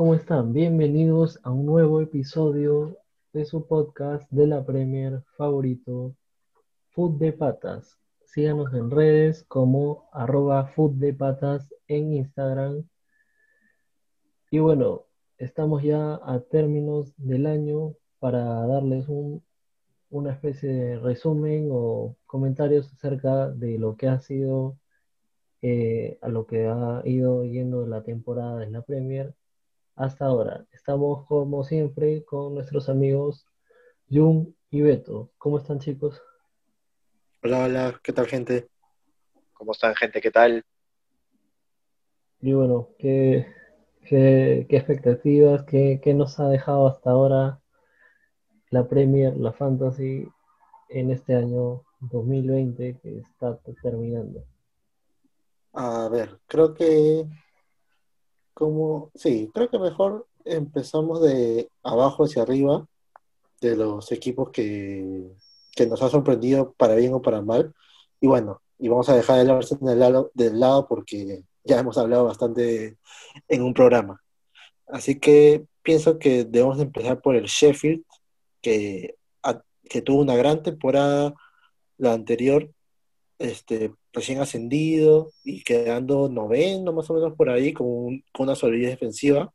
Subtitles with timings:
[0.00, 0.54] ¿cómo están?
[0.54, 2.96] Bienvenidos a un nuevo episodio
[3.34, 6.16] de su podcast de la Premier favorito,
[6.92, 7.98] Food de Patas.
[8.24, 12.88] Síganos en redes como arroba Food de Patas en Instagram.
[14.50, 15.04] Y bueno,
[15.36, 19.44] estamos ya a términos del año para darles un,
[20.08, 24.78] una especie de resumen o comentarios acerca de lo que ha sido
[25.60, 29.34] eh, a lo que ha ido yendo la temporada de la Premier
[29.96, 30.64] hasta ahora.
[30.72, 33.46] Estamos como siempre con nuestros amigos
[34.10, 35.30] Jun y Beto.
[35.38, 36.20] ¿Cómo están chicos?
[37.42, 38.68] Hola, hola, ¿qué tal gente?
[39.52, 40.20] ¿Cómo están gente?
[40.20, 40.64] ¿Qué tal?
[42.40, 43.46] Y bueno, ¿qué,
[44.04, 47.60] qué, expectativas, qué, qué nos ha dejado hasta ahora
[48.70, 50.26] la Premier, la Fantasy
[50.88, 54.44] en este año 2020 que está terminando?
[55.72, 57.26] A ver, creo que
[58.60, 62.86] como, sí, creo que mejor empezamos de abajo hacia arriba,
[63.60, 65.32] de los equipos que,
[65.74, 67.74] que nos ha sorprendido para bien o para mal.
[68.20, 71.96] Y bueno, y vamos a dejar el Arsenal del lado, del lado porque ya hemos
[71.96, 72.98] hablado bastante
[73.48, 74.22] en un programa.
[74.86, 78.04] Así que pienso que debemos empezar por el Sheffield,
[78.60, 79.16] que,
[79.88, 81.34] que tuvo una gran temporada
[81.96, 82.70] la anterior,
[83.40, 89.52] este, recién ascendido y quedando noveno más o menos por ahí con, una solidez defensiva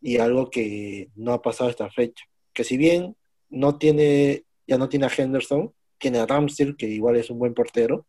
[0.00, 2.24] y algo que no ha pasado esta fecha.
[2.54, 3.14] Que si bien
[3.50, 7.52] no tiene, ya no tiene a Henderson, tiene a Ramsey, que igual es un buen
[7.52, 8.06] portero,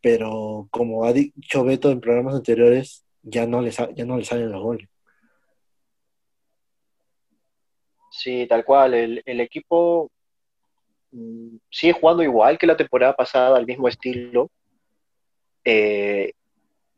[0.00, 4.50] pero como ha dicho Beto en programas anteriores, ya no le, ya no le salen
[4.50, 4.88] los goles.
[8.10, 8.94] Sí, tal cual.
[8.94, 10.10] El, el equipo
[11.70, 14.50] sigue jugando igual que la temporada pasada, al mismo estilo,
[15.64, 16.32] eh,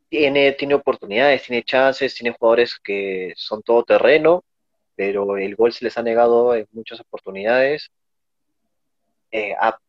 [0.09, 4.43] tiene, tiene oportunidades, tiene chances, tiene jugadores que son todo terreno,
[4.95, 7.91] pero el gol se les ha negado en muchas oportunidades.
[9.31, 9.79] Eh, ha,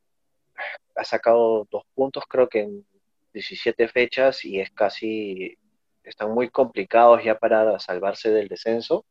[1.05, 2.87] sacado dos puntos, creo que en
[3.33, 5.57] 17 fechas, y es casi,
[6.05, 9.05] están muy complicados ya para salvarse del descenso.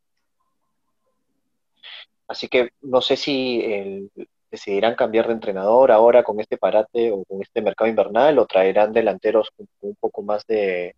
[2.28, 4.12] Así que no sé si el,
[4.52, 8.94] decidirán cambiar de entrenador ahora con este parate o con este mercado invernal o traerán
[8.94, 10.96] delanteros un, un poco más de,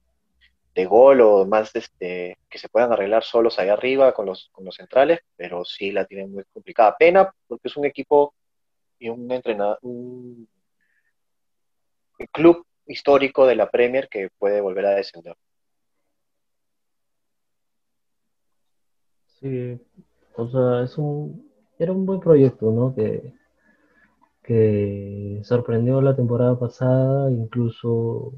[0.87, 4.75] gol o más este, que se puedan arreglar solos ahí arriba con los, con los
[4.75, 6.95] centrales, pero sí la tienen muy complicada.
[6.97, 8.33] Pena porque es un equipo
[8.97, 10.47] y un entrenador, un
[12.31, 15.35] club histórico de la Premier que puede volver a descender.
[19.39, 19.79] Sí,
[20.35, 22.93] o sea, es un, era un buen proyecto, ¿no?
[22.93, 23.33] Que
[25.43, 28.33] sorprendió la temporada pasada, incluso,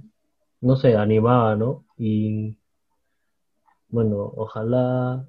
[0.61, 1.85] no sé, animaba, ¿no?
[1.97, 2.57] Y
[3.89, 5.27] bueno, ojalá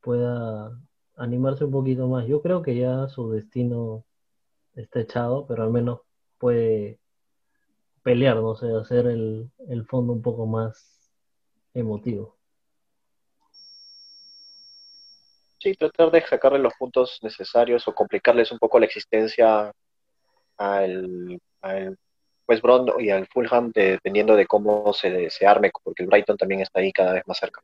[0.00, 0.78] pueda
[1.16, 2.26] animarse un poquito más.
[2.26, 4.04] Yo creo que ya su destino
[4.74, 6.00] está echado, pero al menos
[6.38, 7.00] puede
[8.02, 11.10] pelear, no sé, hacer el, el fondo un poco más
[11.74, 12.36] emotivo.
[15.58, 19.72] Sí, tratar de sacarle los puntos necesarios o complicarles un poco la existencia
[20.56, 21.98] al, al
[22.48, 26.60] West Brom y al Fulham dependiendo de cómo se, se arme, porque el Brighton también
[26.60, 27.62] está ahí cada vez más cerca.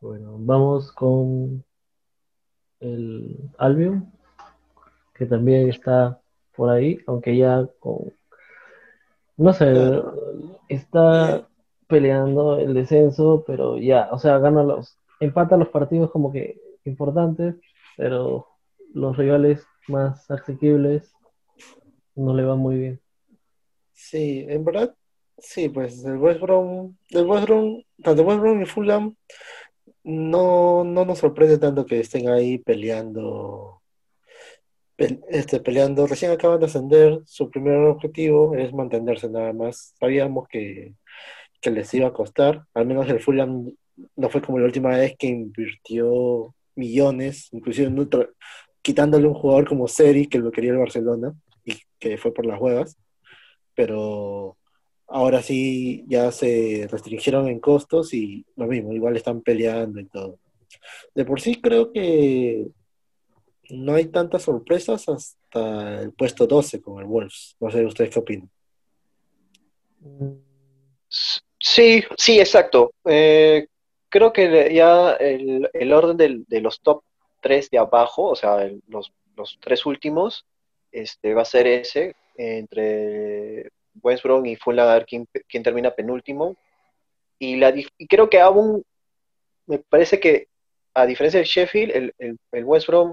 [0.00, 1.64] Bueno, vamos con
[2.80, 4.12] el Albion,
[5.14, 6.20] que también está
[6.54, 8.12] por ahí, aunque ya con,
[9.36, 9.72] no sé,
[10.68, 11.48] está
[11.86, 17.56] peleando el descenso, pero ya, o sea, gana los, empata los partidos como que importantes,
[17.96, 18.46] pero
[18.92, 21.12] los rivales más asequibles
[22.14, 23.00] no le va muy bien.
[23.92, 24.94] Sí, en verdad,
[25.38, 29.16] sí, pues el West Brom, el West Brom, tanto West Brom y Fulham
[30.04, 33.82] no, no nos sorprende tanto que estén ahí peleando,
[35.28, 39.94] este, peleando, recién acaban de ascender, su primer objetivo es mantenerse nada más.
[39.98, 40.94] Sabíamos que,
[41.60, 43.72] que les iba a costar, al menos el Fulham
[44.16, 47.90] no fue como la última vez que invirtió millones, inclusive
[48.84, 51.34] quitándole un jugador como Seri, que lo quería el Barcelona,
[51.64, 52.98] y que fue por las huevas,
[53.74, 54.58] pero
[55.08, 60.38] ahora sí ya se restringieron en costos y lo mismo, igual están peleando y todo.
[61.14, 62.66] De por sí creo que
[63.70, 67.56] no hay tantas sorpresas hasta el puesto 12 con el Wolves.
[67.60, 68.50] No sé ustedes qué opinan.
[71.58, 72.92] Sí, sí, exacto.
[73.06, 73.66] Eh,
[74.10, 77.02] creo que ya el, orden de los top
[77.44, 80.46] tres de abajo, o sea, los, los tres últimos,
[80.90, 83.68] este, va a ser ese, entre
[84.02, 85.28] West Brom y Fulham, a ver quién,
[85.62, 86.56] termina penúltimo.
[87.38, 88.82] Y, la, y creo que aún
[89.66, 90.48] me parece que,
[90.94, 93.12] a diferencia del Sheffield, el, el, West Brom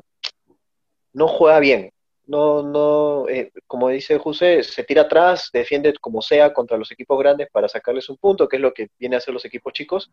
[1.11, 1.91] no juega bien.
[2.25, 7.19] No, no, eh, como dice José, se tira atrás, defiende como sea contra los equipos
[7.19, 10.09] grandes para sacarles un punto, que es lo que viene a hacer los equipos chicos,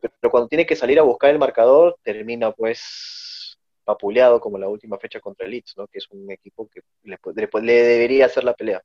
[0.00, 3.29] pero cuando tiene que salir a buscar el marcador, termina pues
[3.90, 7.18] papuleado como la última fecha contra el Leeds, que es un equipo que le,
[7.62, 8.82] debería hacer la pelea.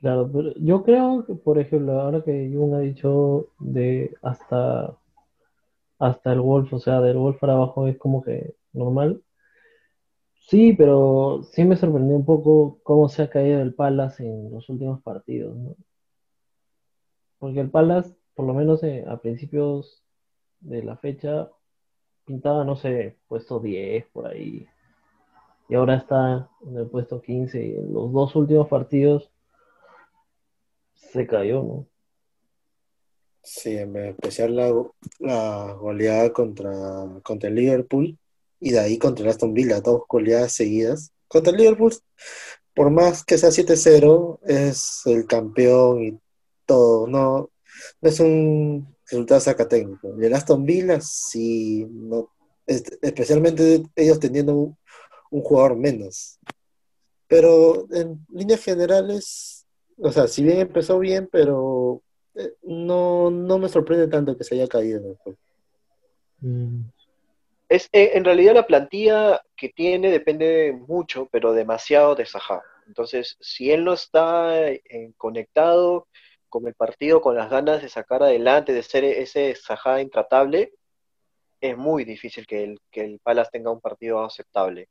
[0.00, 4.96] Claro, pero yo creo que, por ejemplo, ahora que Jung ha dicho de hasta,
[5.98, 9.22] hasta el Wolf, o sea, del Wolf para abajo es como que normal.
[10.48, 14.68] Sí, pero sí me sorprendió un poco cómo se ha caído el Palace en los
[14.68, 15.56] últimos partidos.
[17.38, 20.03] Porque el Palace, por lo menos eh, a principios
[20.64, 21.50] de la fecha,
[22.24, 24.66] pintaba, no sé, puesto 10 por ahí.
[25.68, 27.64] Y ahora está en el puesto 15.
[27.64, 29.30] Y en los dos últimos partidos
[30.94, 31.86] se cayó, ¿no?
[33.42, 34.72] Sí, en especial la,
[35.18, 36.72] la goleada contra,
[37.22, 38.18] contra el Liverpool
[38.58, 41.12] y de ahí contra el Aston Villa, dos goleadas seguidas.
[41.28, 41.92] Contra el Liverpool,
[42.74, 46.18] por más que sea 7-0, es el campeón y
[46.64, 47.50] todo, no,
[48.00, 50.14] no es un resultado saca técnico.
[50.18, 52.30] Y el Aston Villa, sí, no,
[52.66, 54.76] especialmente ellos teniendo un,
[55.30, 56.38] un jugador menos.
[57.26, 59.66] Pero en líneas generales,
[59.98, 62.02] o sea, si bien empezó bien, pero
[62.34, 65.16] eh, no, no me sorprende tanto que se haya caído.
[66.40, 66.82] Mm.
[67.68, 72.62] Es, eh, en realidad la plantilla que tiene depende mucho, pero demasiado de Saha.
[72.86, 76.06] Entonces, si él no está eh, conectado
[76.54, 80.72] con el partido, con las ganas de sacar adelante, de ser ese Saha intratable,
[81.60, 84.88] es muy difícil que el, que el Palace tenga un partido aceptable.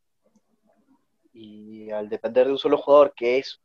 [1.31, 3.61] Y al depender de un solo jugador, que es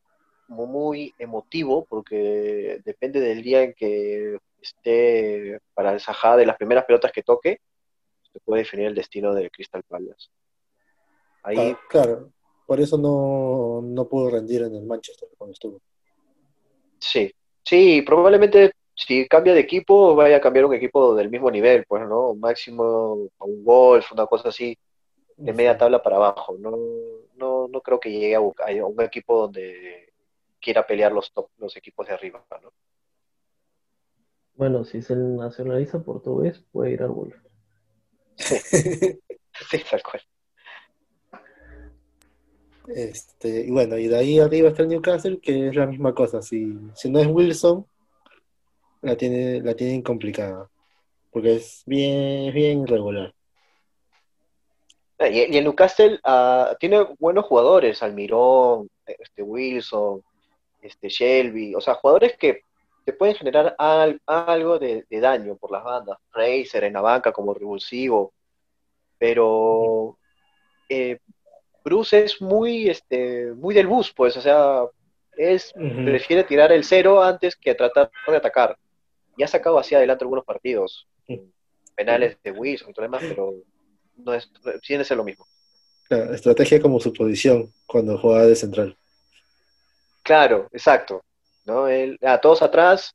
[0.47, 6.85] muy emotivo porque depende del día en que esté para el Sajá de las primeras
[6.85, 7.62] pelotas que toque,
[8.33, 10.29] se puede definir el destino de Crystal Palace.
[11.43, 11.56] Ahí...
[11.59, 12.31] Ah, claro,
[12.65, 15.81] por eso no, no pudo rendir en el Manchester cuando estuvo.
[17.01, 17.35] Sí,
[17.69, 22.06] sí, probablemente si cambia de equipo vaya a cambiar un equipo del mismo nivel, pues,
[22.09, 22.35] ¿no?
[22.35, 24.76] Máximo un golf, una cosa así,
[25.37, 26.56] de media tabla para abajo.
[26.59, 26.76] No,
[27.37, 30.12] no, no creo que llegue a, a un equipo donde
[30.61, 32.73] quiera pelear los, los equipos de arriba, ¿no?
[34.55, 37.37] Bueno, si se nacionaliza portugués, puede ir al Wolf.
[38.38, 40.23] sí, tal cual.
[42.94, 46.43] Este, y bueno, y de ahí arriba está el Newcastle, que es la misma cosa.
[46.43, 47.87] Si, si no es Wilson,
[49.02, 50.69] la tiene, la tienen complicada.
[51.31, 53.35] Porque es bien, bien irregular.
[55.20, 60.23] Y, el Newcastle uh, tiene buenos jugadores, Almirón, este Wilson,
[60.81, 62.62] este, Shelby, o sea, jugadores que
[63.05, 66.19] te pueden generar algo de, daño por las bandas.
[66.31, 68.32] Fraser en la banca como revulsivo,
[69.19, 70.17] pero
[70.88, 71.19] eh,
[71.88, 74.82] Bruce es muy, este, muy del bus, pues, o sea,
[75.38, 78.76] es, prefiere tirar el cero antes que tratar de atacar.
[79.37, 81.06] Y ha sacado hacia adelante algunos partidos,
[81.94, 83.55] penales de Wilson y todo demás, pero
[84.17, 84.50] no es,
[84.82, 85.46] tiene que ser lo mismo.
[86.11, 88.96] La estrategia como su posición cuando juega de central.
[90.22, 91.22] Claro, exacto.
[91.65, 91.86] ¿no?
[92.22, 93.15] a todos atrás,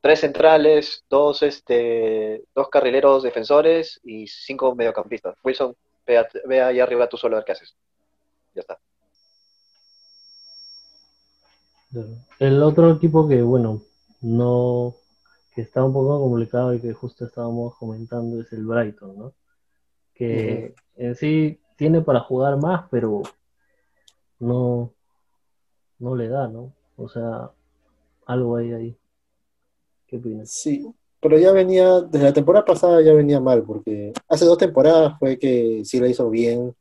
[0.00, 5.36] tres centrales, dos, este, dos carrileros defensores y cinco mediocampistas.
[5.42, 5.74] Wilson,
[6.06, 7.76] ve, ve ahí arriba tú solo a ver qué haces.
[8.54, 8.78] Ya está.
[12.38, 13.82] El otro equipo que, bueno,
[14.22, 14.94] no,
[15.54, 19.34] que está un poco complicado y que justo estábamos comentando es el Brighton, ¿no?
[20.14, 23.22] Que en sí tiene para jugar más, pero
[24.38, 24.92] no,
[25.98, 26.72] no le da, ¿no?
[26.96, 27.50] O sea,
[28.26, 28.98] algo hay ahí.
[30.06, 30.50] ¿Qué opinas?
[30.50, 30.86] Sí,
[31.20, 35.38] pero ya venía, desde la temporada pasada ya venía mal, porque hace dos temporadas fue
[35.38, 36.74] que sí la hizo bien.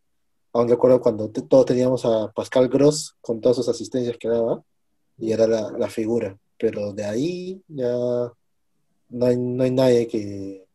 [0.53, 4.62] Aún recuerdo cuando todos teníamos a Pascal Gross con todas sus asistencias que daba,
[5.17, 6.38] y era la, figura.
[6.58, 7.93] Pero de ahí ya
[9.10, 10.65] no hay, no hay nadie que,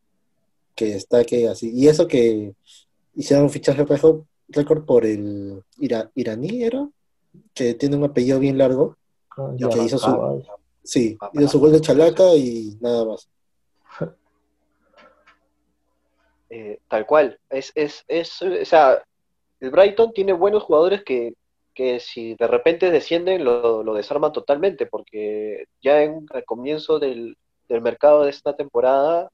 [0.75, 1.71] que destaque así.
[1.73, 2.53] Y eso que
[3.15, 3.85] hicieron un fichaje
[4.49, 6.87] récord por el iraní, ¿era?
[7.53, 8.95] que tiene un apellido bien largo,
[9.37, 10.43] ah, y que hizo su,
[10.83, 13.29] sí, hizo su gol de chalaca y nada más.
[16.49, 19.03] Eh, tal cual, es, es, es, o sea,
[19.59, 21.33] el Brighton tiene buenos jugadores que,
[21.73, 27.37] que si de repente descienden lo, lo, desarman totalmente, porque ya en el comienzo del,
[27.67, 29.29] del mercado de esta temporada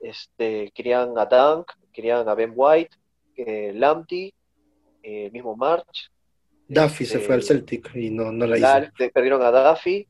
[0.00, 2.96] este, querían a Dunk, querían a Ben White,
[3.36, 4.32] eh, Lamptey,
[5.02, 6.10] eh, el mismo March,
[6.70, 8.92] Duffy se fue al este, Celtic y no, no la hizo.
[9.12, 10.06] Perdieron a Duffy,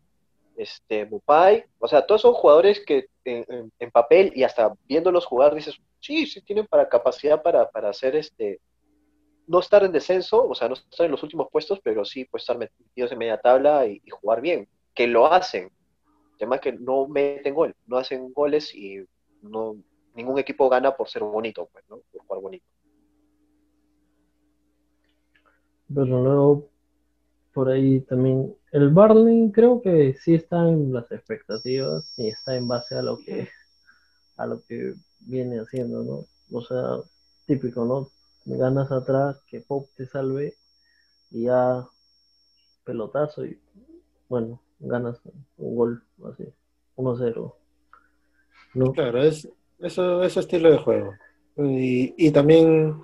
[0.59, 5.77] este, Mupai, o sea, todos son jugadores que en, papel y hasta viéndolos jugar dices,
[6.01, 8.61] sí, sí tienen para capacidad para, hacer este,
[9.51, 12.45] no estar en descenso, o sea, no estar en los últimos puestos, pero sí pues
[12.45, 15.65] estar metidos en media tabla y, jugar bien, que lo hacen.
[15.65, 19.05] El tema es que no meten gol, no hacen goles y
[19.43, 19.77] no
[20.15, 21.99] ningún equipo gana por ser bonito, pues, ¿no?
[22.13, 22.65] Por jugar bonito.
[25.93, 26.69] Pero luego
[27.53, 28.55] por ahí también.
[28.71, 33.19] El Barling creo que sí está en las expectativas y está en base a lo
[33.19, 33.49] que
[34.37, 36.27] a lo que viene haciendo, ¿no?
[36.57, 37.01] O sea,
[37.47, 38.11] típico, ¿no?
[38.45, 40.55] Ganas atrás, que Pop te salve
[41.31, 41.87] y ya
[42.85, 43.61] pelotazo y
[44.29, 45.21] bueno, ganas
[45.59, 46.45] un gol así,
[46.97, 47.55] 1-0.
[48.75, 48.93] ¿no?
[48.93, 51.15] Claro, es eso, ese estilo de juego.
[51.57, 53.01] Y, y también,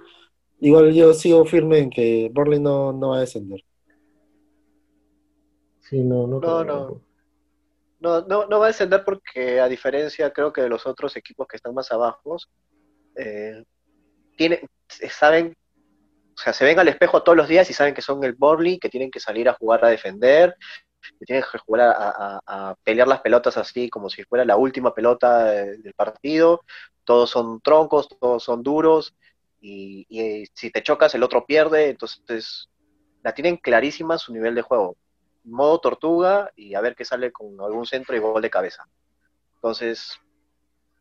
[0.61, 3.61] igual yo sigo firme en que Barling no, no va a descender
[5.93, 6.41] no, no,
[8.01, 11.57] no, no, va a descender porque a diferencia creo que de los otros equipos que
[11.57, 12.37] están más abajo,
[13.17, 13.65] eh,
[15.11, 15.57] saben,
[16.35, 18.79] o sea, se ven al espejo todos los días y saben que son el Borley,
[18.79, 20.57] que tienen que salir a jugar a defender,
[21.19, 25.45] que tienen que jugar a, pelear las pelotas así como si fuera la última pelota
[25.45, 26.63] del partido.
[27.05, 29.15] Todos son troncos, todos son duros
[29.61, 32.69] y, y si te chocas el otro pierde, entonces
[33.23, 34.97] la tienen clarísima su nivel de juego
[35.47, 38.87] modo tortuga y a ver qué sale con algún centro y gol de cabeza.
[39.55, 40.19] Entonces,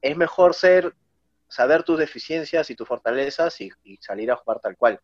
[0.01, 0.93] es mejor ser,
[1.47, 4.99] saber tus deficiencias y tus fortalezas y, salir a jugar tal cual.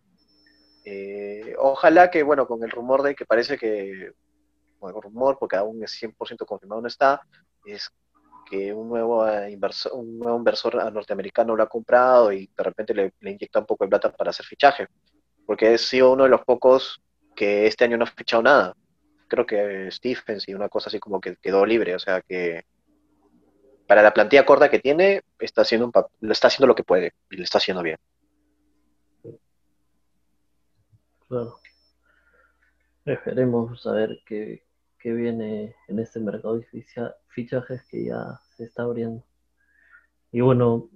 [0.83, 4.11] Eh, ojalá que, bueno, con el rumor de que parece que,
[4.79, 7.21] bueno, rumor, porque aún es 100% confirmado no está,
[7.65, 7.89] es
[8.49, 13.13] que un nuevo inversor, un nuevo inversor norteamericano lo ha comprado y de repente le,
[13.19, 14.87] le inyecta un poco de plata para hacer fichaje,
[15.45, 17.01] porque he sido uno de los pocos
[17.35, 18.75] que este año no ha fichado nada
[19.31, 22.65] creo que Stephens y una cosa así como que quedó libre, o sea que
[23.91, 27.11] para la plantilla corta que tiene, está haciendo, un lo está haciendo lo que puede
[27.29, 27.97] y lo está haciendo bien.
[31.27, 31.55] Claro.
[33.03, 34.63] Esperemos saber qué,
[34.97, 36.85] qué viene en este mercado de
[37.27, 39.25] fichajes que ya se está abriendo.
[40.31, 40.89] Y bueno,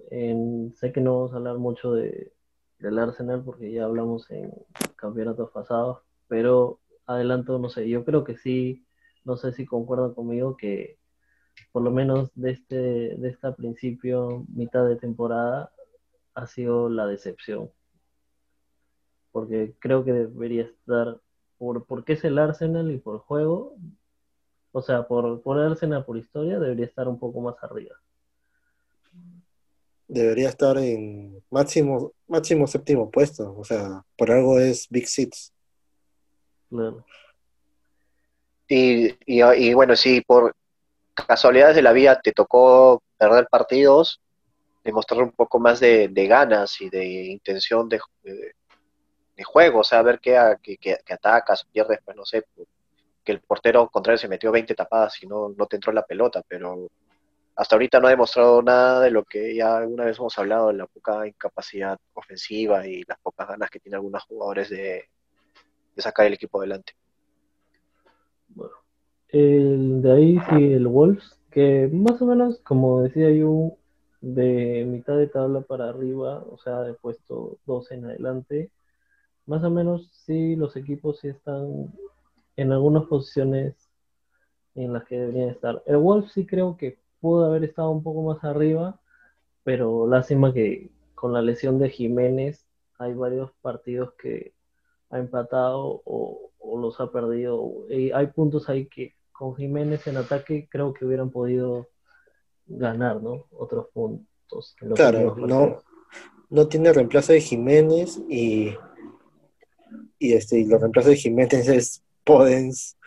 [0.76, 2.32] sé que no vamos a hablar mucho de,
[2.80, 4.54] del Arsenal porque ya hablamos en
[4.96, 6.00] campeonatos pasados,
[6.30, 8.86] pero adelanto, no sé, yo creo que sí,
[9.26, 10.98] no sé si concuerdan conmigo que
[11.72, 15.72] por lo menos de este, de este principio, mitad de temporada,
[16.34, 17.72] ha sido la decepción.
[19.32, 21.20] Porque creo que debería estar,
[21.58, 23.76] por porque es el Arsenal y por juego,
[24.72, 27.96] o sea, por, por Arsenal, por historia, debería estar un poco más arriba.
[30.08, 35.54] Debería estar en máximo, máximo séptimo puesto, o sea, por algo es Big Six.
[38.68, 40.56] Y, y, bueno, si por
[41.16, 44.22] casualidades de la vida te tocó perder partidos,
[44.84, 50.20] demostrar un poco más de, ganas y de intención de, de, juego, o sea, ver
[50.20, 50.38] que,
[50.80, 52.46] que, atacas, pierdes, pues no sé,
[53.24, 56.88] que el portero contrario se metió 20 tapadas y no, te entró la pelota, pero
[57.56, 60.86] hasta ahorita no ha demostrado nada de lo que ya alguna vez hemos hablado, la
[60.86, 65.10] poca incapacidad ofensiva y las pocas ganas que tienen algunos jugadores de,
[65.96, 66.94] de sacar el equipo adelante.
[69.36, 73.74] El de ahí sí, el Wolves, que más o menos, como decía yo,
[74.22, 78.72] de mitad de tabla para arriba, o sea, de puesto 12 en adelante,
[79.46, 81.94] más o menos sí los equipos sí están
[82.56, 83.76] en algunas posiciones
[84.74, 85.84] en las que deberían estar.
[85.86, 89.02] El Wolves sí creo que pudo haber estado un poco más arriba,
[89.66, 92.66] pero lástima que con la lesión de Jiménez
[93.00, 94.54] hay varios partidos que
[95.10, 97.86] ha empatado o, los ha perdido.
[98.14, 101.88] Hay puntos ahí que con Jiménez en ataque creo que hubieran podido
[102.68, 103.46] ganar, ¿no?
[103.52, 104.76] Otros puntos.
[104.96, 105.82] Claro, no,
[106.50, 108.74] no tiene reemplazo de Jiménez y,
[110.20, 112.98] y, este, y los reemplazos de Jiménez es Podens,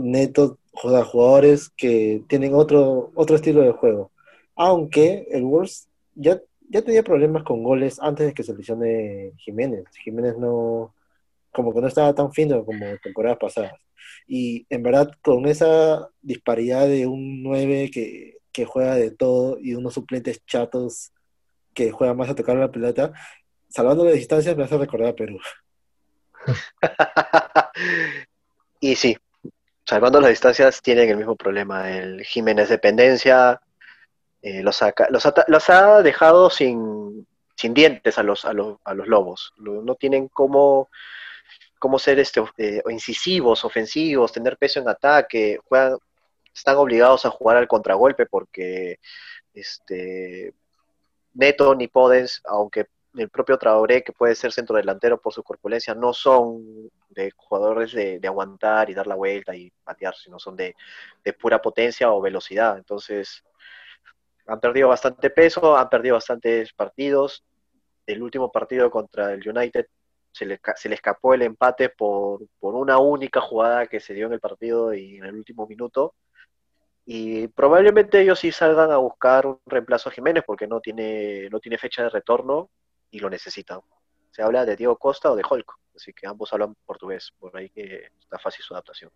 [0.00, 4.10] Neto, jugadores que tienen otro, otro estilo de juego.
[4.54, 9.84] Aunque el Wolves ya, ya tenía problemas con goles antes de que se lesione Jiménez.
[10.02, 10.94] Jiménez no,
[11.56, 13.72] como que no estaba tan fino como temporadas pasadas.
[14.26, 18.36] Y en verdad, con esa disparidad de un 9 que,
[18.66, 21.12] juega de todo y unos suplentes chatos
[21.74, 23.12] que juegan más a tocar la pelota,
[23.68, 25.38] salvando las distancias me hace recordar a Perú.
[28.80, 29.16] y sí,
[29.84, 31.90] salvando las distancias tienen el mismo problema.
[31.90, 33.60] El Jiménez dependencia
[34.42, 39.52] eh, los, los, ha dejado sin, sin dientes a los, a los, a los lobos.
[39.58, 40.88] No tienen cómo
[41.78, 45.98] cómo ser este, eh, incisivos, ofensivos, tener peso en ataque, juegan,
[46.54, 48.98] están obligados a jugar al contragolpe porque
[49.52, 50.54] este,
[51.34, 55.94] Neto ni Podens, aunque el propio Traoré, que puede ser centro delantero por su corpulencia,
[55.94, 60.74] no son de jugadores de, aguantar y dar la vuelta y patear, sino son de,
[61.40, 62.76] pura potencia o velocidad.
[62.76, 63.42] Entonces,
[64.46, 67.44] han perdido bastante peso, han perdido bastantes partidos.
[68.06, 69.86] El último partido contra el United
[70.36, 74.26] se le, se le escapó el empate por, por una única jugada que se dio
[74.26, 76.14] en el partido y en el último minuto.
[77.06, 81.58] Y probablemente ellos sí salgan a buscar un reemplazo a Jiménez porque no tiene, no
[81.58, 82.68] tiene fecha de retorno
[83.10, 83.80] y lo necesitan.
[84.30, 87.70] Se habla de Diego Costa o de Holco, así que ambos hablan portugués, por ahí
[87.70, 89.10] que está fácil su adaptación.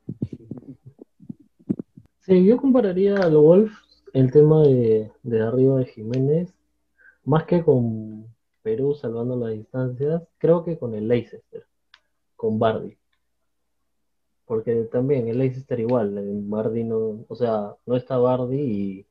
[2.21, 3.73] Sí, yo compararía a los Wolf
[4.15, 6.55] el tema de, de arriba de Jiménez,
[7.25, 11.67] más que con Perú salvando las distancias, creo que con el Leicester,
[12.37, 12.97] con Bardi.
[14.45, 19.07] Porque también el Leicester igual, el Bardi no, o sea, no está Bardi y,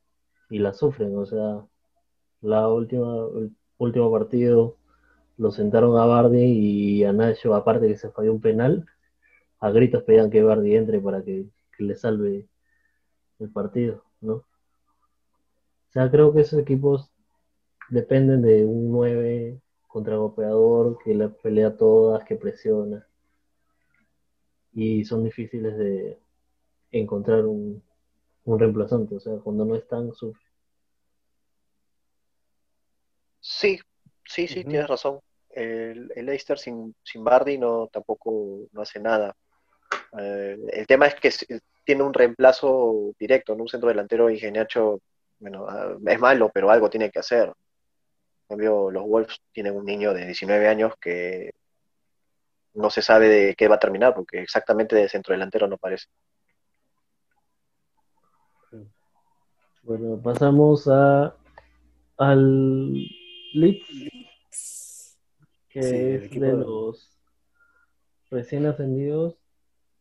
[0.50, 1.66] y la sufren, o sea,
[2.42, 3.26] la última,
[3.78, 4.78] último partido
[5.38, 8.86] lo sentaron a Bardi y a Nacho, aparte que se falló un penal,
[9.60, 11.48] a gritos pedían que Bardi entre para que,
[11.80, 12.46] le salve
[13.40, 14.34] el partido, ¿no?
[14.34, 14.46] O
[15.92, 17.10] sea, creo que esos equipos
[17.90, 23.06] dependen de un 9 contragolpeador que la pelea todas, que presiona.
[24.74, 26.20] Y son difíciles de
[26.92, 27.82] encontrar un,
[28.46, 30.48] un reemplazante, o sea, cuando no están, sufren.
[33.40, 33.80] Sí,
[34.26, 35.20] sí, sí, tienes razón.
[35.50, 39.36] El, el Leicester sin, sin Bardi no tampoco no hace nada.
[40.20, 41.32] Eh, el tema es que
[41.84, 44.40] tiene un reemplazo directo, en un centro delantero y
[45.40, 47.52] bueno, ah, es malo, pero algo tiene que hacer.
[48.50, 51.52] En cambio, los Wolves tienen un niño de 19 años que
[52.74, 56.08] no se sabe de qué va a terminar, porque exactamente de centro delantero no parece.
[59.84, 61.36] Bueno, pasamos a
[62.18, 62.94] al
[63.54, 65.18] Leeds,
[65.70, 67.20] que es de los
[68.32, 69.38] recién ascendidos.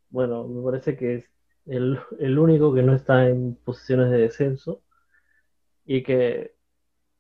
[0.09, 1.25] Bueno, me parece que es
[1.67, 4.83] el, único que no está en posiciones de descenso.
[5.85, 6.58] Y que,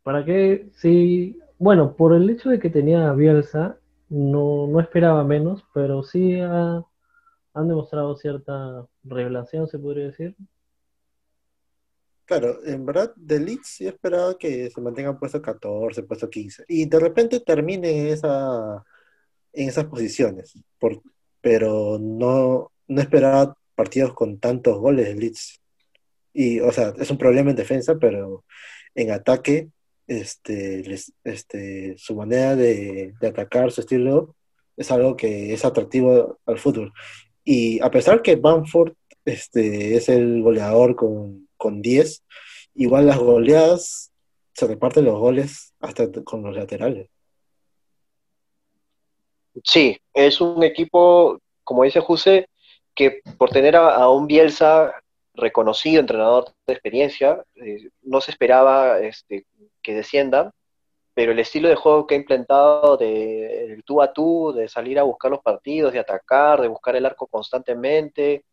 [0.03, 0.71] ¿para qué?
[0.77, 6.41] Sí, bueno, por el hecho de que tenía Bielsa, no, no esperaba menos, pero sí
[6.41, 6.85] han
[7.55, 10.37] demostrado cierta revelación, se podría decir.
[12.25, 16.65] Claro, en verdad, de Leeds sí esperaba que se mantengan puesto 14, puesto 15.
[16.69, 18.85] Y de repente termine esa,
[19.53, 20.53] en esas posiciones.
[20.79, 21.01] Por,
[21.41, 25.61] pero no, no esperaba partidos con tantos goles de Leeds.
[26.35, 28.45] Y, o sea, es un problema en defensa, pero
[28.95, 29.71] en ataque,
[30.09, 30.83] este,
[31.23, 34.35] este, su manera de, de atacar, su estilo,
[34.77, 36.93] es algo que es atractivo al fútbol.
[37.45, 38.95] Y a pesar que Bamford
[39.25, 42.25] este, es el goleador con con 10,
[42.77, 44.11] igual las goleadas
[44.55, 47.11] se reparten los goles hasta con los laterales.
[49.63, 52.49] Sí, es un equipo, como dice José,
[52.95, 54.93] que por tener a, un Bielsa
[55.35, 59.45] reconocido, entrenador de experiencia, eh, no se esperaba este,
[59.89, 60.53] que descienda,
[61.15, 65.03] pero el estilo de juego que ha implementado de tú a tú, de salir a
[65.03, 68.45] buscar los partidos, de atacar, de buscar el arco constantemente,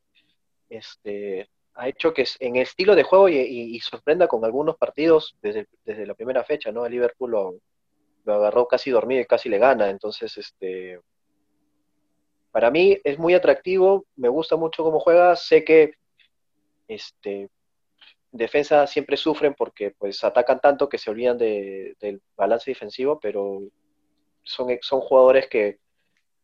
[0.69, 5.67] este, ha hecho que en el estilo de juego y, sorprenda con algunos partidos desde,
[5.84, 6.86] desde, la primera fecha, ¿no?
[6.86, 11.02] El Liverpool lo, agarró casi dormido y casi le gana, entonces, este,
[12.52, 15.95] para mí es muy atractivo, me gusta mucho cómo juega, sé que,
[16.88, 17.50] este,
[18.36, 23.62] defensa siempre sufren porque pues atacan tanto que se olvidan del balance defensivo, pero
[24.43, 25.80] son, son jugadores que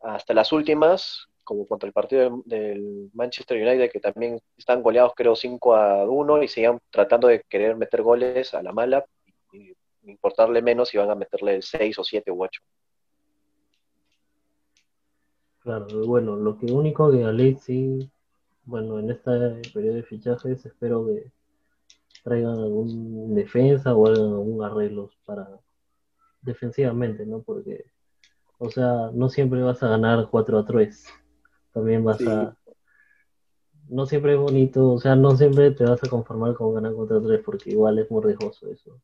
[0.01, 5.35] hasta las últimas como contra el partido del, Manchester United, que también están goleados creo
[5.35, 9.05] 5 a 1 y siguen tratando de querer meter goles a la mala,
[9.51, 9.73] y,
[10.03, 12.61] importarle menos si van a meterle 6 o 7 u 8.
[15.59, 18.09] Claro, bueno, lo que único que Alexi,
[18.63, 19.31] bueno, en este
[19.73, 21.31] periodo de fichajes espero que
[22.23, 25.47] traigan algún defensa o algún arreglos para
[26.41, 27.41] defensivamente, ¿no?
[27.41, 27.85] Porque,
[28.57, 31.05] o sea, no siempre vas a ganar 4 a 3
[31.71, 32.55] también vas a...
[33.89, 37.21] No siempre es bonito, o sea, no siempre te vas a conformar con ganar contra
[37.21, 39.01] tres, porque igual es muy riesgoso eso.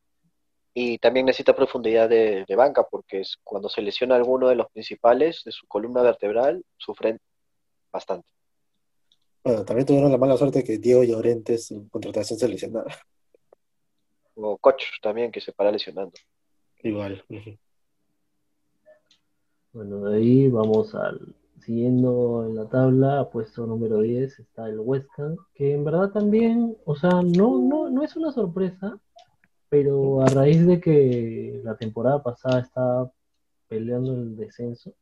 [0.73, 5.41] Y también necesita profundidad de, banca, porque es, cuando se lesiona alguno de los principales
[5.43, 7.19] de su columna vertebral, sufren
[7.91, 8.29] bastante.
[9.47, 12.93] Bueno, también tuvieron la mala suerte que Diego Llorente su contratación se lesionara.
[14.35, 16.11] O Koch también, que se para lesionando.
[16.83, 17.23] Igual.
[19.71, 25.07] Bueno, de ahí vamos al siguiendo en la tabla, puesto número 10 está el West
[25.17, 28.99] Ham, que en verdad también, o sea, no, no, no es una sorpresa,
[29.69, 33.13] pero a raíz de que la temporada pasada estaba
[33.69, 34.93] peleando el descenso,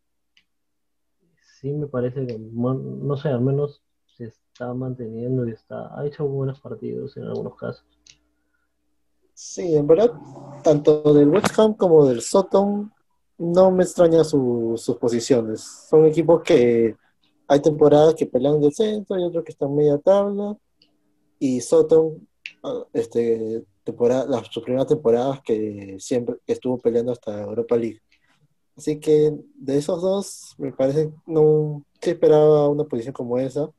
[1.59, 3.84] sí me parece que, no sé, al menos
[4.15, 7.85] se está manteniendo y está, ha hecho buenos partidos en algunos casos.
[9.33, 10.13] Sí, en verdad,
[10.63, 12.91] tanto del West Ham como del Soton
[13.37, 15.61] no me extraña sus posiciones.
[15.89, 16.95] Son equipos que
[17.47, 20.57] hay temporadas que pelean del centro y otros que están media tabla.
[21.37, 22.27] Y Soton,
[22.63, 28.01] ah, este, temporada, las sus primeras temporadas que siempre estuvo peleando hasta Europa League.
[28.77, 33.69] Así que de esos dos, me parece, no se esperaba una posición como esa.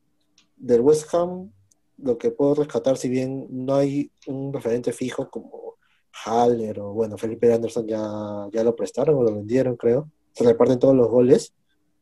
[0.57, 1.53] Del West Ham,
[1.99, 5.77] lo que puedo rescatar, si bien no hay un referente fijo como
[6.25, 10.11] Haller o bueno, Felipe Anderson ya, ya lo prestaron o lo vendieron, creo.
[10.33, 11.55] Se reparten todos los goles.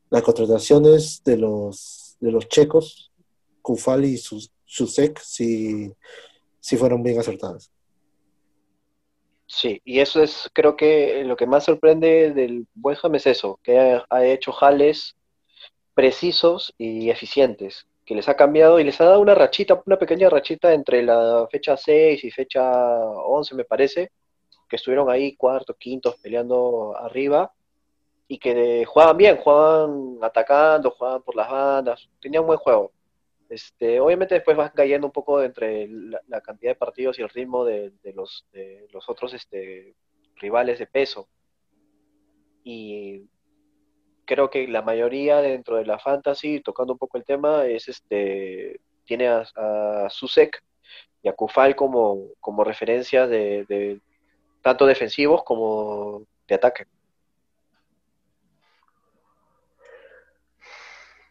[0.09, 3.11] Las contrataciones de los, de los checos,
[3.61, 5.91] Kufal y Susek, sí,
[6.59, 7.71] sí fueron bien acertadas.
[9.47, 13.59] Sí, y eso es, creo que lo que más sorprende del West Ham es eso,
[13.63, 15.15] que ha, hecho jales
[15.93, 20.29] precisos y eficientes, que les ha cambiado y les ha dado una rachita, una pequeña
[20.29, 24.11] rachita entre la fecha 6 y fecha 11, me parece,
[24.69, 27.51] que estuvieron ahí cuartos, quintos, peleando arriba,
[28.27, 32.91] y que jugaban bien, jugaban atacando, jugaban por las bandas, tenían buen juego.
[33.49, 37.63] Este, obviamente después van cayendo un poco entre la, cantidad de partidos y el ritmo
[37.63, 39.95] de, los, de los otros este,
[40.37, 41.27] rivales de peso.
[42.63, 43.29] Y
[44.25, 48.79] creo que la mayoría dentro de la fantasy, tocando un poco el tema, es este
[49.05, 50.63] tiene a, Susek
[51.21, 54.01] y a Kufal como, como referencias de,
[54.61, 56.85] tanto defensivos como de ataque.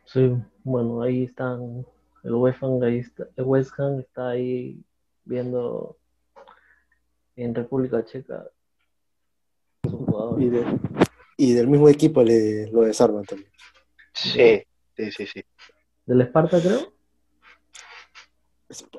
[0.04, 1.84] Sí, bueno, ahí están
[2.22, 4.80] el West Ham, está, el West Ham está ahí
[5.24, 5.96] viendo
[7.36, 8.46] en República Checa
[10.38, 10.50] Y,
[11.36, 13.50] del mismo equipo le, lo desarman también.
[14.12, 14.62] Sí,
[14.96, 15.44] sí, sí, sí.
[16.06, 16.92] ¿Del Esparta, creo?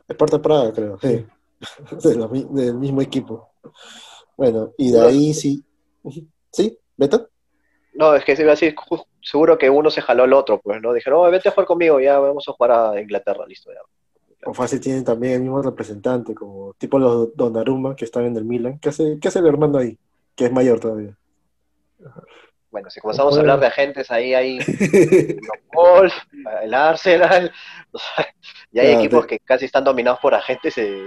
[0.08, 1.26] Esparta Praga, creo, sí.
[2.52, 3.52] del mismo equipo.
[4.38, 5.64] Bueno, y de ahí sí.
[6.52, 6.78] ¿Sí?
[6.98, 7.28] ¿Beta?
[7.94, 8.76] No, es que se iba a decir,
[9.22, 10.94] seguro que uno se jaló al otro, pues, ¿no?
[10.94, 13.80] Dijeron, oh, vete a jugar conmigo, ya vamos a jugar a Inglaterra, listo, ya.
[14.46, 18.46] O fácil tienen también el mismo representante, como tipo los Donnarumma que están en el
[18.46, 18.78] Milan.
[18.80, 19.98] ¿Qué hace, qué hace el hermano ahí?
[20.36, 21.18] Que es mayor todavía.
[22.72, 25.40] Bueno, si comenzamos a hablar de agentes, ahí hay el
[25.74, 26.14] Golf,
[26.62, 27.52] el Arsenal,
[27.92, 28.28] o sea,
[28.72, 31.04] y hay equipos que casi están dominados por agentes eh,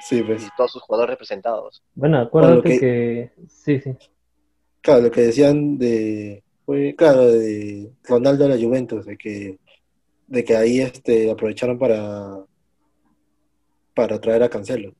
[0.00, 0.44] sí, pues.
[0.44, 1.82] y todos sus jugadores representados.
[1.94, 3.32] Bueno, acuérdate que...
[3.48, 3.96] Sí, sí.
[4.82, 9.58] Claro, lo que decían de fue, claro, de Ronaldo a la Juventus, de que,
[10.26, 12.44] de que ahí este, aprovecharon para,
[13.94, 14.94] para traer a Cancelo.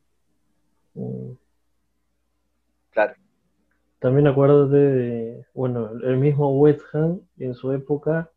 [0.95, 1.33] Mm.
[2.91, 3.15] Claro.
[4.01, 8.33] También acuerdo de, bueno, el mismo West Ham en su época,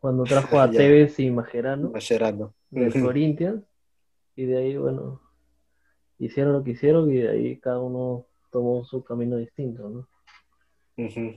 [0.00, 2.54] cuando trajo a Tevez y Majerano, Majerano.
[2.70, 3.62] de Corinthians,
[4.34, 5.22] y de ahí, bueno,
[6.18, 10.08] hicieron lo que hicieron y de ahí cada uno tomó su camino distinto, ¿no?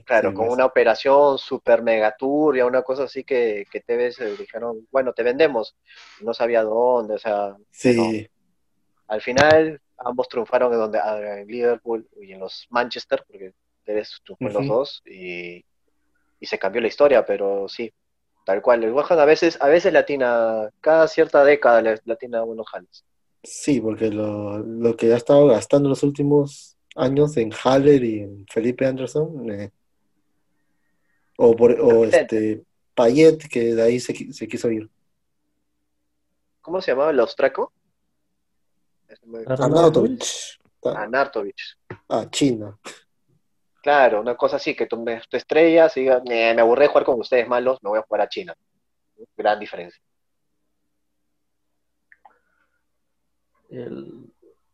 [0.06, 4.34] claro, con una operación super mega turbia, una cosa así que, que te ves, eh,
[4.38, 5.76] dijeron, bueno, te vendemos,
[6.22, 8.26] no sabía dónde, o sea, sí.
[9.06, 13.52] al final ambos triunfaron en, donde, ah, en Liverpool y en los Manchester, porque
[13.86, 15.64] ves triunfó en los dos y,
[16.42, 17.92] se cambió la historia, pero sí,
[18.46, 23.04] tal cual, el Wahan a veces, a veces latina, cada cierta década latina unos jales.
[23.42, 28.46] Sí, porque lo, lo que ha estado gastando los últimos años en Haller y en
[28.46, 29.50] Felipe Anderson.
[29.50, 29.70] Eh,
[31.36, 32.62] o por, o este
[32.94, 34.90] Payet, que de ahí se, se, quiso ir.
[36.60, 37.72] ¿Cómo se llamaba el austraco?
[39.46, 40.58] Anartovich.
[40.84, 41.78] Anartovich.
[42.08, 42.78] Ah, China.
[43.82, 47.20] Claro, una cosa así, que tú, te estrellas y digas, me aburré de jugar con
[47.20, 48.54] ustedes malos, me voy a jugar a China.
[49.36, 50.02] Gran diferencia.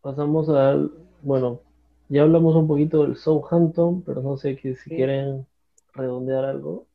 [0.01, 1.61] pasamos al, bueno,
[2.09, 5.45] ya hablamos un poquito del Southampton, pero no sé que, si quieren
[5.93, 6.87] redondear algo.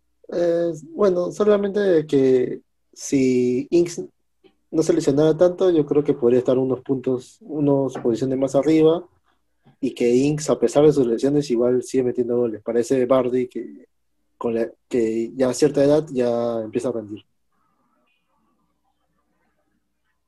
[0.94, 2.60] bueno, solamente que
[2.92, 4.02] si Inks
[4.72, 9.06] no se lesionara tanto, yo creo que podría estar unos puntos, unos posiciones más arriba,
[9.80, 12.62] y que Inks, a pesar de sus lesiones, igual sigue metiendo goles.
[12.62, 13.86] Parece Bardi que,
[14.38, 14.54] con
[14.88, 17.24] que ya a cierta edad ya empieza a rendir.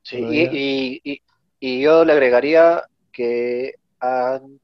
[0.03, 1.21] Sí, y, y,
[1.59, 4.59] y, yo le agregaría que han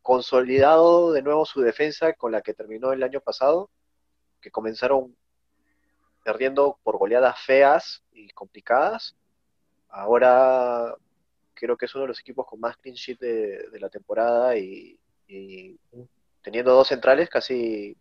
[0.00, 3.68] consolidado de nuevo su defensa con la que terminó el año pasado,
[4.40, 5.14] que comenzaron
[6.24, 8.01] perdiendo por goleadas feas
[8.34, 9.16] complicadas.
[9.88, 10.94] Ahora
[11.54, 14.98] creo que es uno de los equipos con más clean sheet de, la temporada y,
[16.42, 17.96] teniendo dos centrales casi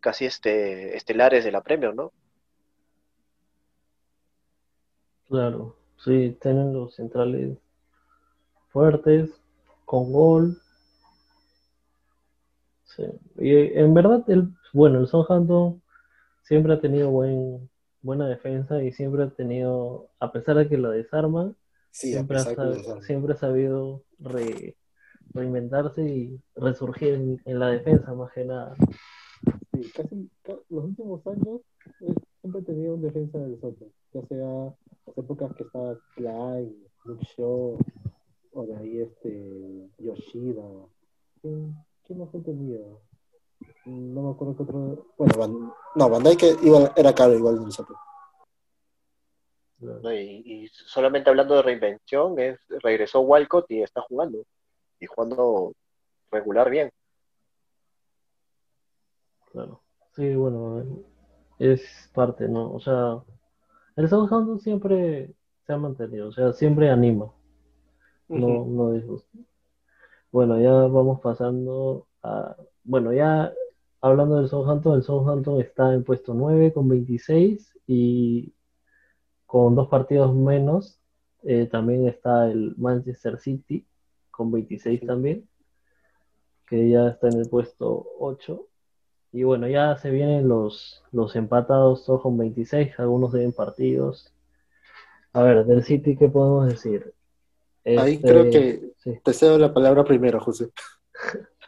[0.00, 2.12] casi este, estelares de la Premier, ¿no?
[5.28, 7.58] Claro, sí, tienen los centrales
[8.70, 9.30] fuertes,
[9.84, 10.60] con gol.
[12.84, 13.04] Sí.
[13.36, 15.80] Y en verdad, el, bueno, el Southampton
[16.42, 17.69] siempre ha tenido buen,
[18.02, 21.56] buena defensa y siempre ha tenido, a pesar de que lo desarman,
[21.90, 24.04] siempre, ha, siempre ha sabido
[25.34, 28.74] reinventarse y resurgir en, la defensa más que nada.
[29.72, 30.30] Sí, casi
[30.68, 31.60] los últimos años
[32.00, 34.74] eh, siempre ha tenido un defensa del Soto, ya sea
[35.06, 37.78] las épocas que estaba Klein, Luke Shaw,
[38.52, 40.62] o de ahí este Yoshida.
[41.40, 43.00] ¿Quién, quién más ha tenido?
[43.84, 45.06] No me acuerdo qué otro.
[45.16, 45.72] Bueno, Van...
[45.94, 47.98] no, Bandai que igual, era caro igual de nosotros.
[49.78, 54.44] No, y, y, solamente hablando de reinvención, es, regresó Walcott y está jugando.
[55.00, 55.72] Y jugando
[56.30, 56.90] regular bien.
[59.52, 59.80] Claro.
[60.14, 60.84] Sí, bueno,
[61.58, 62.72] es parte, ¿no?
[62.72, 63.22] O sea,
[63.96, 65.30] el Southampton siempre
[65.66, 67.32] se ha mantenido, o sea, siempre anima.
[68.28, 69.38] No, no disgusta.
[70.30, 72.56] Bueno, ya vamos pasando a.
[72.90, 73.54] Bueno, ya
[74.00, 78.52] hablando del Southampton, el Southampton está en puesto 9 con 26 y
[79.46, 80.98] con dos partidos menos.
[81.44, 83.86] Eh, también está el Manchester City
[84.32, 85.48] con 26 también,
[86.66, 88.66] que ya está en el puesto 8.
[89.34, 94.34] Y bueno, ya se vienen los, los empatados todos con 26, algunos deben partidos.
[95.32, 97.14] A ver, del City, ¿qué podemos decir?
[97.84, 100.72] Ahí este, creo que te cedo la palabra primero, José.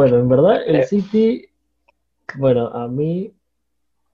[0.00, 1.50] bueno, en verdad, el City
[2.38, 3.34] bueno, a mí,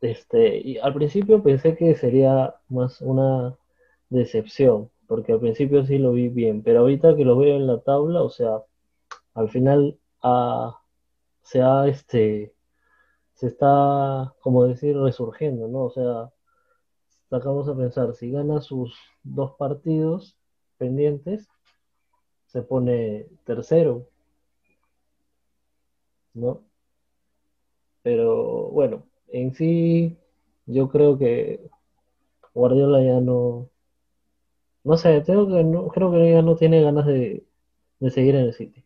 [0.01, 3.57] este, y al principio pensé que sería más una
[4.11, 7.79] decepción, porque al principio sí lo vi bien, pero ahorita que lo veo en la
[7.83, 8.65] tabla, o sea,
[9.35, 9.97] al final
[11.43, 12.53] se ha, este,
[13.35, 15.85] se está, como decir, resurgiendo, ¿no?
[15.85, 16.33] O sea,
[17.31, 20.37] acabamos a pensar, si gana sus dos partidos
[20.79, 21.47] pendientes,
[22.47, 24.09] se pone tercero,
[26.37, 26.63] ¿no?
[28.03, 30.17] Pero bueno, en sí
[30.67, 31.61] yo creo que
[32.55, 33.69] Guardiola ya no,
[34.85, 37.45] no sé, creo que no, creo que ya no tiene ganas de,
[38.11, 38.85] seguir en el City.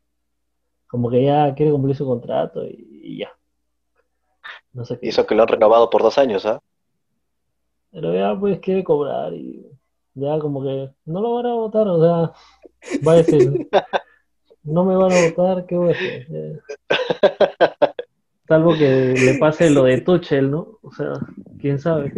[0.86, 3.30] Como que ya quiere cumplir su contrato y, ya.
[4.72, 6.60] No sé Hizo que lo han renovado por dos años, ¿ah?
[7.90, 9.66] Pero ya pues quiere cobrar y
[10.14, 13.68] ya como que no lo van a votar, o sea, va a decir,
[14.62, 16.62] no me van a votar, ¿qué hacer?
[18.49, 20.79] Salvo que le pase lo de Tuchel, ¿no?
[20.83, 21.12] O sea,
[21.61, 22.12] quién sabe.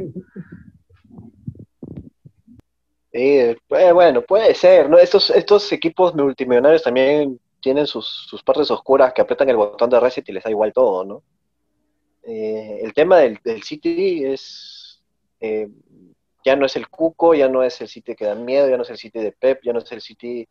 [3.12, 4.98] Eh, bueno, puede ser, ¿no?
[4.98, 10.28] Estos, estos equipos multimillonarios también tienen sus, partes oscuras que apretan el botón de reset
[10.28, 11.22] y les da igual todo, ¿no?
[12.24, 15.02] Eh, el tema del, City es,
[15.40, 15.68] eh,
[16.44, 18.82] ya no es el Cuco, ya no es el City que da miedo, ya no
[18.84, 20.48] es el City de Pep, ya no es el City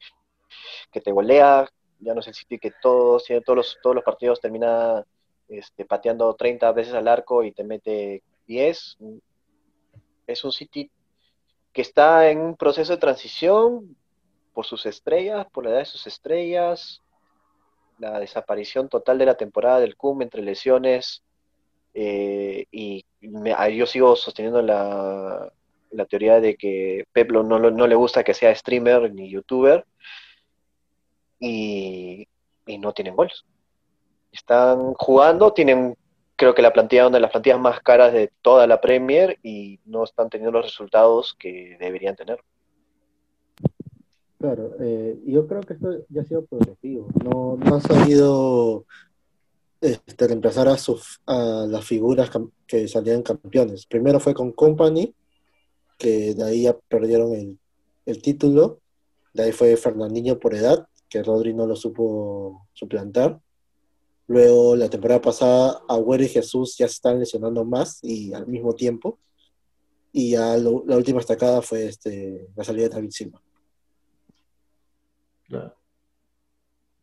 [0.91, 1.67] que te golea,
[2.01, 5.05] ya no es el City que todos, todos los, todos los partidos termina
[5.47, 8.97] este, pateando 30 veces al arco y te mete 10.
[10.27, 10.89] Es un City
[11.73, 13.95] que está en un proceso de transición
[14.53, 17.01] por sus estrellas, por la edad de sus estrellas,
[17.99, 21.23] la desaparición total de la temporada del CUM entre lesiones,
[21.93, 25.51] eh, y yo sigo sosteniendo la,
[26.09, 29.85] teoría de que Peplo no, no, le gusta que sea streamer ni youtuber,
[31.41, 32.25] y,
[32.65, 33.43] y no tienen goles.
[34.31, 35.97] Están jugando, tienen
[36.41, 39.79] creo que la plantilla una de las plantillas más caras de toda la Premier y
[39.85, 42.39] no están teniendo los resultados que deberían tener.
[44.39, 47.07] Claro, eh, yo creo que esto ya ha sido progresivo.
[47.23, 48.85] No, no ha sabido
[49.79, 52.31] este, reemplazar a, sus, a las figuras
[52.65, 53.85] que salían campeones.
[53.85, 55.13] Primero fue con Company,
[55.99, 57.59] que de ahí ya perdieron el,
[58.07, 58.79] el título.
[59.31, 63.37] De ahí fue Fernandinho por edad, que Rodri no lo supo suplantar.
[64.27, 68.73] Luego, la temporada pasada, Agüero y Jesús ya se están lesionando más y al mismo
[68.73, 69.19] tiempo.
[70.13, 73.41] Y ya la última destacada fue este, la salida de David Silva.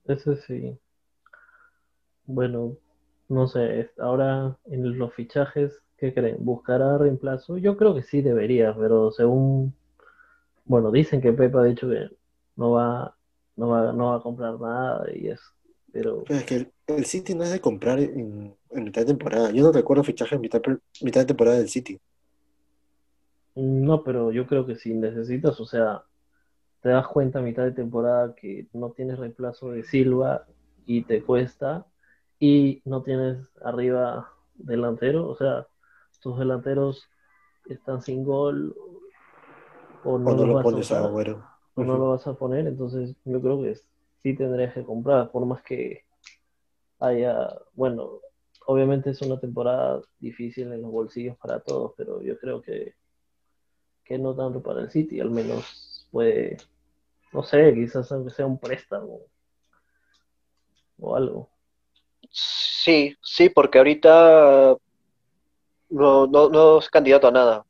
[0.07, 0.79] Eso sí.
[2.25, 2.79] Bueno,
[3.29, 6.39] no sé, ahora en los fichajes, ¿qué creen?
[6.41, 7.59] ¿Buscará reemplazo?
[7.59, 9.75] Yo creo que sí debería, pero según,
[10.65, 12.09] bueno, dicen que Pepe ha dicho que
[12.57, 13.18] no va,
[13.59, 15.53] no va, no va a comprar nada y eso.
[15.93, 16.23] Pero...
[16.29, 19.51] es que el City no es de comprar en, mitad de temporada.
[19.51, 20.63] Yo no recuerdo fichajes en mitad,
[21.03, 22.01] mitad de temporada del City.
[23.57, 26.05] No, pero yo creo que si necesitas, o sea,
[26.81, 30.47] te das cuenta a mitad de temporada que no tienes reemplazo de Silva
[30.87, 31.85] y te cuesta,
[32.39, 35.67] y no tienes arriba delantero, o sea,
[36.21, 37.09] tus delanteros
[37.69, 38.77] están sin gol
[40.05, 41.58] o no, los lo pones a a usar, Agüero.
[41.85, 43.75] No lo vas a poner, entonces yo creo que
[44.23, 46.05] sí tendrías que comprar, por más que
[47.01, 48.21] haya, bueno,
[48.67, 52.95] obviamente es una temporada difícil en los bolsillos para todos, pero yo creo que,
[54.05, 56.57] que no tanto para el City, al menos puede,
[57.33, 59.21] no sé, quizás aunque sea un préstamo
[60.99, 61.49] o algo.
[62.31, 64.77] Sí, sí, porque ahorita
[65.91, 67.65] no, no, no es candidato a nada.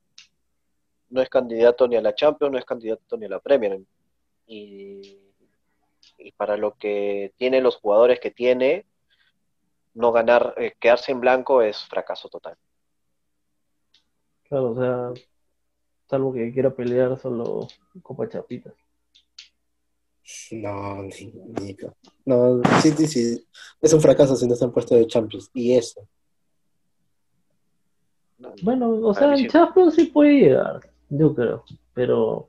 [1.11, 3.81] No es candidato ni a la Champions, no es candidato ni a la Premier.
[4.51, 5.21] Y,
[6.17, 8.87] y para lo que tiene los jugadores que tiene,
[9.95, 12.57] no ganar, eh, quedarse en blanco es fracaso total.
[14.45, 15.25] Claro, o sea,
[16.09, 17.69] salvo que quiera pelear solo
[18.03, 18.73] Copa Chapitas.
[20.51, 21.77] No, ni, ni-
[22.25, 23.47] No, City sí.
[23.81, 25.51] Es un fracaso si no se han puesto de Champions.
[25.53, 26.07] Y eso.
[28.63, 29.47] Bueno, o sea, sí.
[29.49, 32.49] Champions sí puede llegar, yo creo, pero.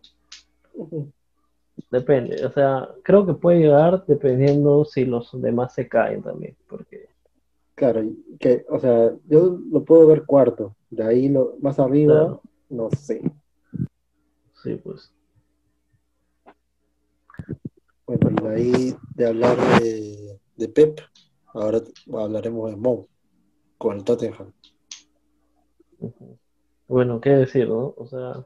[1.92, 7.10] Depende, o sea, creo que puede llegar dependiendo si los demás se caen también, porque,
[7.80, 8.04] Claro,
[8.42, 10.76] que, o sea, yo lo puedo ver cuarto.
[10.90, 13.22] De ahí lo, más arriba, claro, no sé.
[14.62, 15.14] sí, pues.
[18.06, 21.00] Bueno, y de ahí de hablar de, de Pep,
[21.54, 23.08] ahora hablaremos de Mou
[23.78, 24.52] con el Tottenham.
[26.90, 27.94] Bueno, qué decir, ¿no?
[27.96, 28.46] O sea,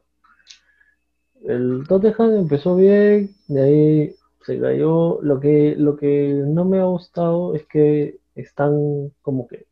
[1.47, 5.21] el Tottenham empezó bien, de ahí se cayó.
[5.21, 9.65] Lo que, lo que no me ha gustado es que están como que,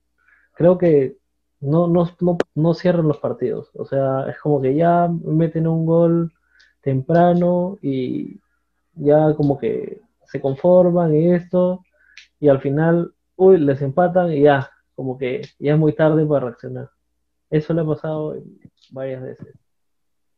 [0.53, 1.17] creo que
[1.59, 3.69] no, no, no, no cierran los partidos.
[3.75, 6.31] O sea, es como que ya meten un gol
[6.81, 8.39] temprano y
[8.93, 11.83] ya como que se conforman y esto,
[12.39, 16.47] y al final, uy, les empatan y ya, como que ya es muy tarde para
[16.47, 16.89] reaccionar.
[17.49, 18.35] Eso le ha pasado
[18.91, 19.55] varias veces.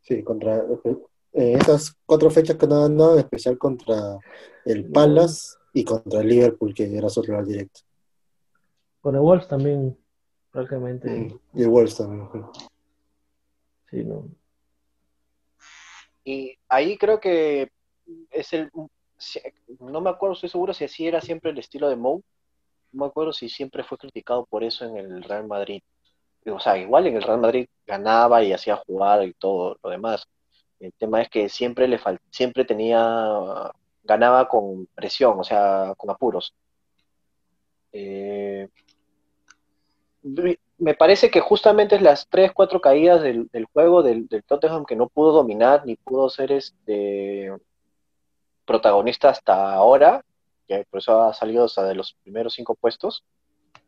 [0.02, 0.64] Sí, contra
[1.34, 4.18] en esas cuatro fechas que no han dado, en especial contra
[4.66, 7.82] el Palace y contra el Liverpool, que era su rival directo.
[9.02, 9.98] Con el Wolves también,
[10.52, 12.30] prácticamente, Y el Wolves también.
[13.90, 14.28] sí, ¿no?
[16.24, 17.70] Y ahí creo que
[18.32, 18.72] es el,
[19.80, 22.24] no me acuerdo, estoy seguro si así era siempre el estilo de Mou.
[22.92, 25.82] No me acuerdo si siempre fue criticado por eso en el Real Madrid.
[26.46, 30.28] O sea, igual en el Real Madrid ganaba y hacía jugar y todo lo demás.
[30.84, 33.72] El tema es que siempre le fal- siempre tenía,
[34.04, 36.54] ganaba con presión, o sea, con apuros.
[37.94, 38.68] Eh,
[40.78, 44.86] me parece que justamente es las tres, cuatro caídas del, del juego del, del Tottenham
[44.86, 47.52] que no pudo dominar ni pudo ser este
[48.66, 50.24] protagonista hasta ahora,
[50.68, 53.24] que por eso ha salido hasta de los primeros cinco puestos,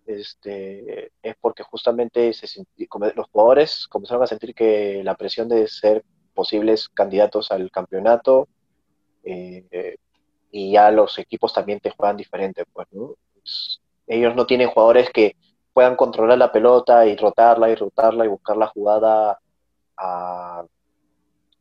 [0.06, 2.64] este, es porque justamente se
[3.16, 6.06] los jugadores comenzaron a sentir que la presión de ser
[6.36, 8.48] posibles candidatos al campeonato
[9.24, 9.96] eh,
[10.52, 13.16] y ya los equipos también te juegan diferente, pues, ¿no?
[14.08, 15.36] Ellos no tienen jugadores que
[15.74, 19.40] puedan controlar la pelota y rotarla y rotarla y buscar la jugada
[19.98, 20.66] a-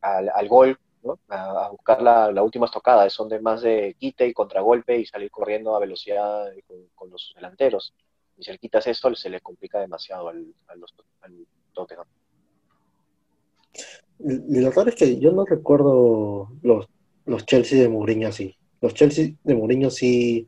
[0.00, 1.18] al, al gol, ¿no?
[1.28, 3.08] A, buscar la, última estocada.
[3.10, 6.46] Son de más de quite y contragolpe y salir corriendo a velocidad
[6.94, 7.94] con, los delanteros.
[8.36, 10.84] Y si le quitas esto, se le complica demasiado al, al
[11.72, 12.06] Tottenham.
[14.18, 16.86] Lo raro es que yo no recuerdo los,
[17.26, 18.56] los Chelsea de Mourinho así.
[18.80, 20.46] Los Chelsea de Mourinho sí,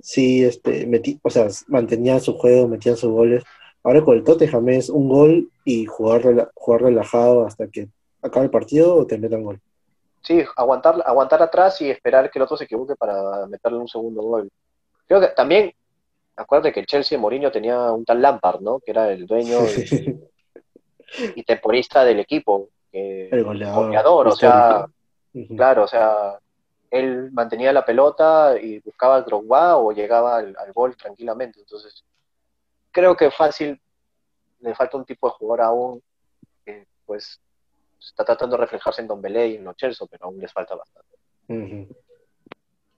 [0.00, 3.42] sí este, metí- o sea, mantenían su juego, metían sus goles.
[3.82, 7.88] Ahora con el Tottenham es un gol y jugar, rela- jugar relajado hasta que
[8.22, 9.60] acabe el partido o te metan gol.
[10.22, 14.22] Sí, aguantar, aguantar atrás y esperar que el otro se equivoque para meterle un segundo
[14.22, 14.48] gol.
[15.06, 15.72] Creo que también,
[16.36, 18.80] acuérdate que el Chelsea de Mourinho tenía un tal Lampard, ¿no?
[18.80, 20.18] Que era el dueño y,
[21.36, 22.68] y temporista del equipo.
[22.96, 23.84] Que- El goleador.
[23.86, 24.86] goleador, o sea,
[25.56, 26.38] claro, o sea,
[26.90, 31.60] él mantenía la pelota y buscaba el Drogba o llegaba al, al gol tranquilamente.
[31.60, 32.04] Entonces,
[32.90, 33.78] creo que fácil,
[34.60, 36.02] le falta un tipo de jugador aún
[36.64, 37.38] que pues
[38.00, 40.74] está tratando de reflejarse en Don Belé y en los Chelsea, pero aún les falta
[40.74, 41.16] bastante.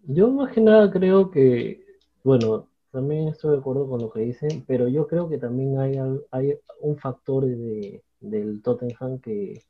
[0.03, 1.85] Yo más que nada creo que,
[2.23, 5.97] bueno, también estoy de acuerdo con lo que dicen, pero yo creo que también hay,
[5.97, 9.65] al- hay un factor de, del Tottenham que,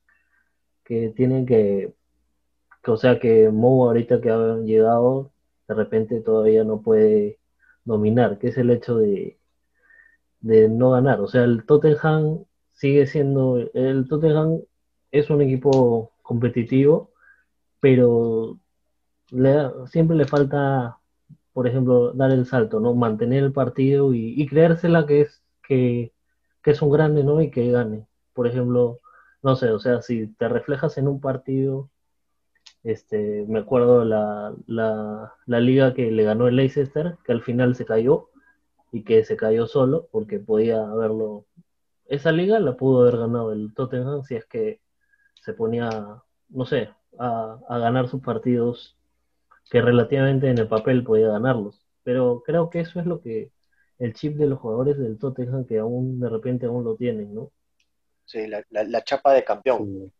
[0.89, 1.95] que tienen que,
[2.83, 5.33] que, o sea, que Mou ahorita que ha llegado,
[5.69, 7.39] de repente todavía no puede
[7.85, 9.39] dominar, que es el hecho de,
[10.41, 11.21] de no ganar.
[11.21, 14.61] O sea, el Tottenham sigue siendo, el Tottenham
[15.13, 17.11] es un equipo competitivo,
[17.81, 18.59] pero
[19.87, 20.99] siempre le falta,
[21.53, 22.95] por ejemplo, dar el salto, ¿no?
[22.95, 26.13] Mantener el partido y, creérsela que es, que,
[26.65, 27.43] es un grande, ¿no?
[27.43, 28.07] Y que gane.
[28.33, 29.01] Por ejemplo,
[29.43, 31.91] no sé, o sea, si te reflejas en un partido,
[32.83, 37.75] este, me acuerdo la, la, la liga que le ganó el Leicester, que al final
[37.75, 38.31] se cayó
[38.93, 41.47] y que se cayó solo porque podía haberlo.
[42.07, 44.81] Esa liga la pudo haber ganado el Tottenham si es que
[45.43, 48.99] se ponía, no sé, a, a ganar sus partidos
[49.71, 51.87] que relativamente en el papel podía ganarlos.
[52.03, 53.53] Pero creo que eso es lo que
[53.99, 57.53] el chip de los jugadores del Tottenham que aún de repente aún lo tienen, ¿no?
[58.29, 60.13] Sí, la, la, chapa de campeón.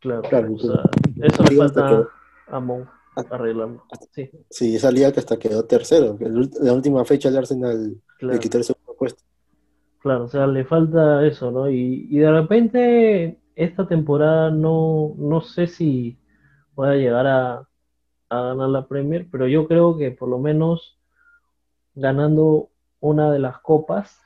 [0.00, 0.82] Claro, o sea,
[1.22, 2.08] eso le falta
[2.48, 2.88] a Mon
[3.30, 3.84] arreglando.
[4.10, 4.28] Sí.
[4.50, 6.18] sí, esa liga que hasta quedó tercero.
[6.60, 9.22] La última fecha el Arsenal le quitó el segundo puesto.
[10.00, 11.70] Claro, o sea, le falta eso, ¿no?
[11.70, 16.18] Y, y de repente esta temporada no, no sé si
[16.74, 17.68] pueda llegar a,
[18.28, 20.98] ganar la Premier, pero yo creo que por lo menos
[21.94, 24.23] ganando una de las copas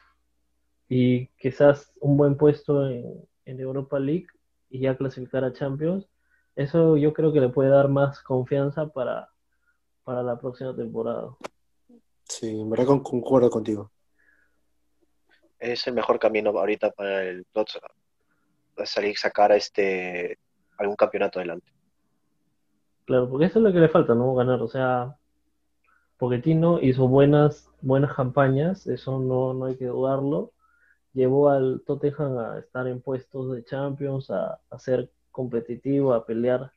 [0.89, 4.27] y quizás un buen puesto en, Europa League
[4.69, 6.07] y ya clasificar a Champions,
[6.55, 9.31] eso yo creo que le puede dar más confianza para,
[10.05, 11.35] para la próxima temporada.
[12.25, 13.91] Sí, en verdad concuerdo contigo.
[15.59, 17.91] Es el mejor camino ahorita para el Tottenham
[18.87, 20.39] salir sacar a este
[20.79, 21.73] algún campeonato adelante.
[23.05, 24.35] Claro, porque eso es lo que le falta, ¿no?
[24.35, 25.17] Ganar, o sea,
[26.19, 30.53] Pochettino hizo buenas, buenas campañas, eso no, no hay que dudarlo.
[31.19, 36.73] Llevó al Tottenham a estar en puestos de Champions, a, ser competitivo, a pelear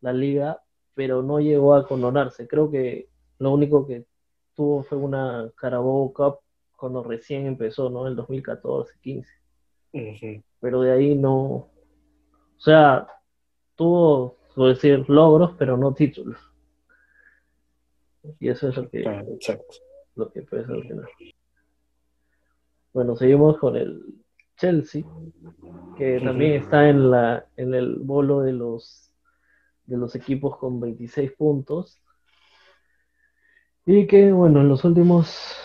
[0.00, 0.62] la liga,
[0.94, 2.48] pero no llegó a coronarse.
[2.48, 4.06] Creo que lo único que
[4.54, 6.38] tuvo fue una Carabao Cup
[6.74, 8.06] cuando recién empezó, ¿no?
[8.06, 9.26] El 2014-15
[10.60, 11.70] pero de ahí no, o
[12.58, 13.06] sea,
[13.74, 16.38] tuvo, puedo decir, logros, pero no títulos.
[18.40, 19.04] Y eso es lo que,
[20.16, 21.35] lo que puede ser
[22.96, 24.02] Bueno, seguimos con el
[24.56, 25.04] Chelsea,
[25.98, 29.12] que también está en la en el bolo de los
[29.84, 32.00] de los equipos con 26 puntos.
[33.84, 35.58] Y que, bueno, en las últimas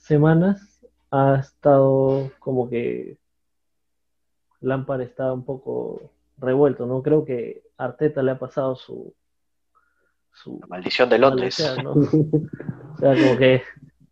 [0.00, 3.16] semanas ha estado como que
[4.60, 7.00] Lampard está un poco revuelto, ¿no?
[7.00, 9.14] Creo que Arteta le ha pasado su...
[10.32, 11.60] su maldición de Londres.
[11.86, 13.62] o sea, como que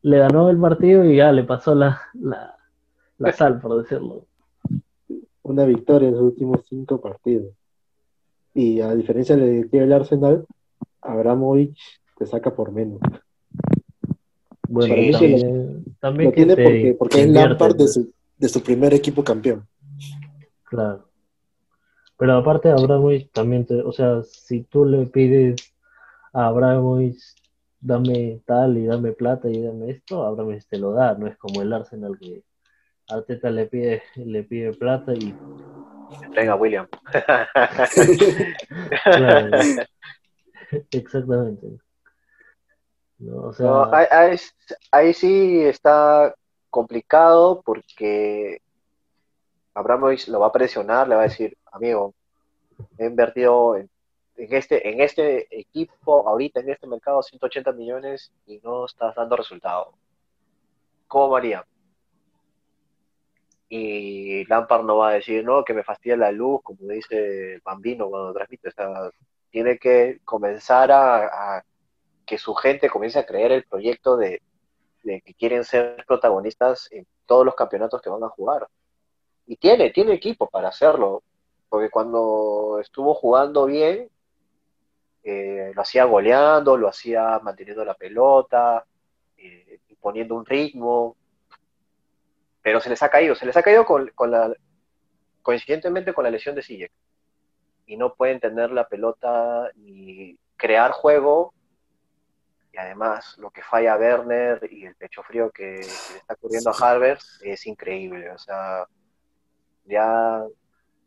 [0.05, 4.26] le ganó el partido y ya le pasó la, la, sal, por decirlo.
[5.42, 7.55] Una victoria en los últimos cinco partidos.
[8.52, 10.46] Y a diferencia de del Arsenal,
[11.00, 11.78] Abramovich
[12.18, 13.00] te saca por menos.
[14.68, 19.24] Bueno, también, también, lo tiene porque, porque es Lampard de su, de su primer equipo
[19.24, 19.66] campeón.
[20.64, 21.09] Claro.
[22.18, 25.72] Pero aparte Abramovich también, te, o sea, si tú le pides
[26.34, 27.18] a Abramovich,
[27.85, 31.61] dame tal y dame plata y dame esto, Abramovich te lo da, no es como
[31.61, 32.43] el Arsenal que
[33.09, 35.37] Arteta le pide, le pide plata y...
[36.35, 36.89] Venga, William.
[40.91, 41.66] Exactamente.
[44.91, 46.35] ahí, sí está
[46.70, 48.62] complicado porque
[49.74, 52.14] Abramovich lo va a presionar, le va a decir, amigo,
[52.97, 53.91] he invertido en,
[54.37, 59.95] este, en este equipo, ahorita en este mercado, 180 millones y no estás dando resultado.
[61.07, 61.64] ¿Cómo haría?
[63.68, 67.61] Y Lampard no va a decir, no, que me fastidia la luz, como dice el
[67.61, 68.68] bambino cuando transmite.
[68.68, 69.11] O
[69.51, 71.64] tiene que comenzar a,
[72.26, 74.41] que su gente comience a creer el proyecto de
[75.03, 78.66] que quieren ser protagonistas en todos los campeonatos que van a jugar
[79.47, 81.22] y tiene, tiene equipo para hacerlo,
[81.68, 84.09] porque cuando estuvo jugando bien,
[85.27, 88.85] eh, lo hacía goleando, lo hacía manteniendo la pelota,
[89.39, 91.16] eh, poniendo un ritmo,
[92.61, 94.55] pero se les ha caído, se les ha caído con, la,
[95.41, 96.93] coincidentemente con la lesión de Sijek,
[97.87, 101.55] y no pueden tener la pelota ni crear juego,
[102.70, 106.70] y además lo que falla a Werner y el pecho frío que, le está ocurriendo
[106.70, 108.87] a Harvard es increíble, o sea,
[109.87, 110.45] ya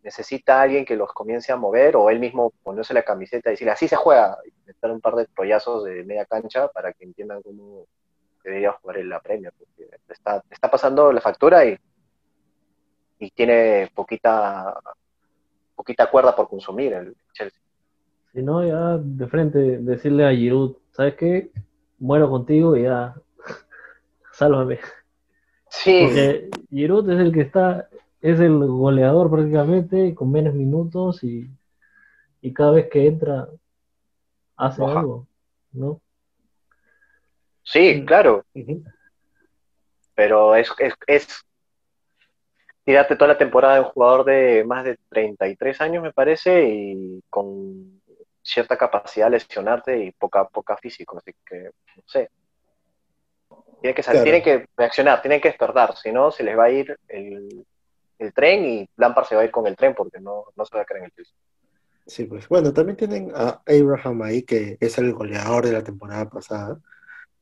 [0.08, 3.74] necesita alguien que los comience a mover o él mismo ponerse la camiseta y decirle
[3.74, 7.42] así se juega, y meter un par de trollazos de media cancha para que entiendan
[7.42, 7.86] cómo
[8.42, 11.78] debería jugar en la Premier, porque está, está pasando la factura y,
[13.20, 14.80] y tiene poquita
[15.76, 17.60] poquita cuerda por consumir el Chelsea.
[18.32, 21.52] Si no, ya de frente decirle a Giroud, ¿sabes qué?
[22.00, 23.14] Muero contigo y ya,
[24.32, 24.80] sálvame.
[25.70, 26.04] Sí.
[26.06, 27.90] Porque Giroud es el que está
[28.28, 31.50] es el goleador prácticamente, con menos minutos y,
[32.42, 33.48] y cada vez que entra
[34.58, 35.28] hace algo,
[35.72, 36.02] ¿no?
[37.64, 38.44] Sí, claro,
[40.14, 41.46] pero es, es, es
[42.84, 47.24] tirarte toda la temporada de un jugador de más de 33 años, me parece, y
[47.30, 48.02] con
[48.42, 51.64] cierta capacidad de lesionarte y poca, poca físico, así que,
[51.96, 52.30] no sé.
[53.82, 54.42] Tiene que, salir, Claro.
[54.42, 57.66] tiene que reaccionar, tienen que despertar, si no, se les va a ir el,
[58.20, 60.76] el tren y Lampard se va a ir con el tren porque no, no se
[60.76, 61.34] va a quedar en el piso.
[62.06, 66.30] Sí, pues bueno, también tienen a Abraham ahí, que es el goleador de la temporada
[66.30, 66.80] pasada.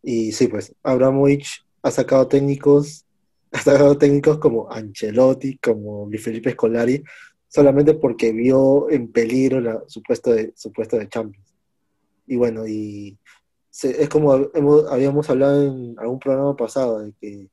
[0.02, 3.06] Y sí, pues Abramovich ha sacado técnicos,
[3.52, 7.04] ha sacado técnicos como Ancelotti, como Luis Felipe Scolari,
[7.48, 11.56] solamente porque vio en peligro la, su, puesto de, su puesto de Champions.
[12.28, 13.18] Y bueno, y
[13.70, 17.48] se- es como hemos- habíamos hablado en algún programa pasado, de que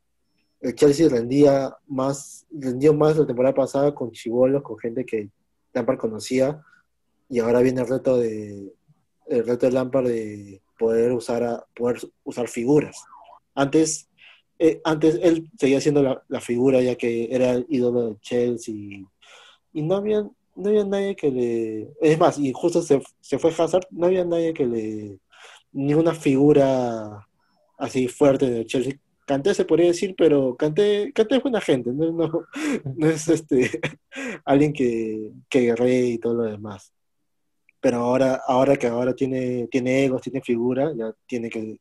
[0.63, 5.29] el Chelsea rendía más, rendió más la temporada pasada con chibolos, con gente que
[5.75, 6.63] Lampard conocía,
[7.29, 8.73] y ahora viene el reto de
[9.27, 13.05] el reto de Lampard de poder usar a, poder usar figuras.
[13.55, 14.09] Antes,
[14.59, 19.07] eh, antes él seguía siendo la, la figura ya que era el ídolo de Chelsea
[19.73, 20.23] y no había,
[20.55, 24.25] no había nadie que le es más, y justo se, se fue Hazard, no había
[24.25, 25.19] nadie que le
[25.73, 27.27] ninguna figura
[27.79, 28.95] así fuerte de Chelsea.
[29.27, 32.47] Canté se podría decir, pero Canté, Canté es buena gente, no,
[33.01, 33.81] es este
[34.45, 35.75] alguien que, que
[36.13, 36.93] y todo lo demás
[37.83, 41.81] pero ahora, ahora que ahora tiene, tiene egos, tiene figura, ya tiene que,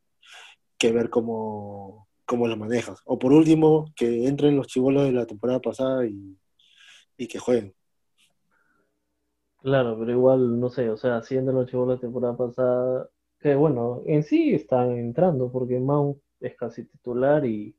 [0.76, 3.00] que ver cómo, cómo lo manejas.
[3.04, 6.36] O por último, que entren los chivolos de la temporada pasada y,
[7.16, 7.72] y que jueguen.
[9.58, 14.02] Claro, pero igual, no sé, o sea, siendo los chivos la temporada pasada, que bueno,
[14.04, 17.74] en sí están entrando, porque Mount es casi titular y.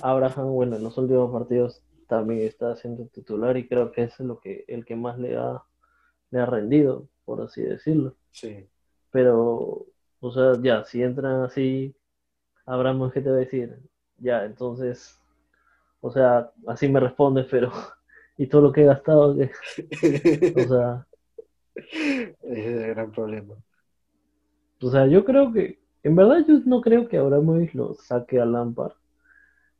[0.00, 4.40] Abraham, bueno, en los últimos partidos también está siendo titular y creo que es lo
[4.40, 5.62] que, el que más le ha,
[6.30, 8.16] le ha rendido, por así decirlo.
[8.30, 8.66] Sí.
[9.10, 9.86] Pero,
[10.20, 11.94] o sea, ya, si entran así,
[12.64, 13.78] Abraham, ¿qué te va a decir?
[14.16, 15.20] Ya, entonces,
[16.00, 17.70] o sea, así me respondes, pero,
[18.36, 21.06] y todo lo que he gastado, o sea,
[21.76, 23.54] Ese es el gran problema.
[24.80, 28.44] o sea, yo creo que, en verdad yo no creo que Abramovich lo saque a
[28.46, 28.92] Lampard,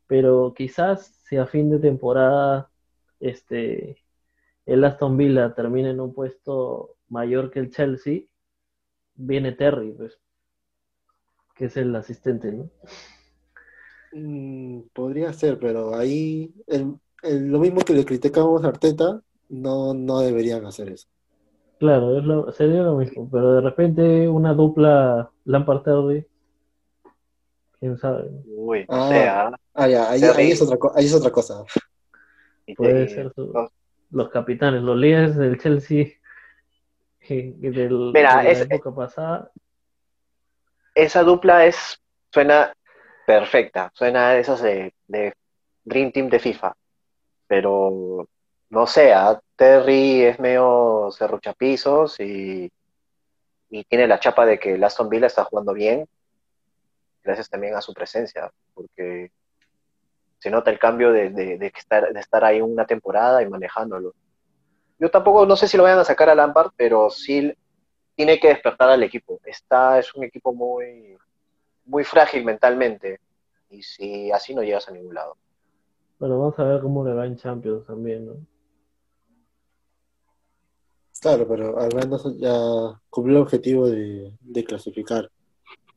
[0.07, 2.69] pero quizás si a fin de temporada,
[3.19, 3.97] este,
[4.65, 8.23] el Aston Villa termina en un puesto mayor que el Chelsea,
[9.15, 10.19] viene Terry, pues,
[11.55, 12.69] que es el asistente, ¿no?
[14.11, 20.19] Mm, podría ser, pero ahí el- lo mismo que le criticamos a Arteta, no, no
[20.19, 21.07] deberían hacer eso.
[21.79, 26.27] Claro, es lo- sería lo mismo, pero de repente una dupla Lampard-Terry,
[27.79, 28.41] quién sabe, ¿no?
[28.47, 29.05] Uy, Ah.
[29.05, 30.41] o sea, Ah, ya, ahí, Terry.
[30.43, 31.63] ahí es otra, ahí es otra cosa.
[32.65, 33.67] te- puede ser su- no,
[34.11, 36.05] los capitanes, los líderes del Chelsea
[37.29, 39.51] del, Mira, de la es- época pasada,
[40.93, 41.99] esa dupla es,
[42.31, 42.73] suena
[43.25, 45.33] perfecta, suena de esas de, de
[45.83, 46.75] Dream Team de FIFA,
[47.47, 48.27] pero
[48.69, 49.13] no sé,
[49.55, 52.71] Terry es medio serruchapisos y,
[53.69, 56.05] y tiene la chapa de que Aston Villa está jugando bien,
[57.23, 59.31] gracias también a su presencia, porque
[60.39, 64.13] se nota el cambio de, de- estar, de estar ahí una temporada y manejándolo.
[64.97, 67.53] Yo tampoco, no sé si lo vayan a sacar a Lampard, pero sí
[68.15, 69.39] tiene que despertar al equipo.
[69.45, 71.17] Está, es un equipo muy,
[71.85, 73.19] muy frágil mentalmente.
[73.69, 75.37] Y si así no llegas a ningún lado.
[76.19, 78.33] bueno, vamos a ver cómo le va en Champions también, ¿no?
[81.19, 85.29] Claro, pero al menos ya cumplió el objetivo de, clasificar.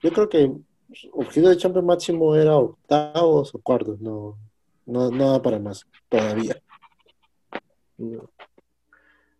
[0.02, 0.64] Yo creo que el
[1.12, 4.36] objetivo de Champions máximo era octavos o cuartos, no,
[4.84, 6.56] no, nada para más todavía.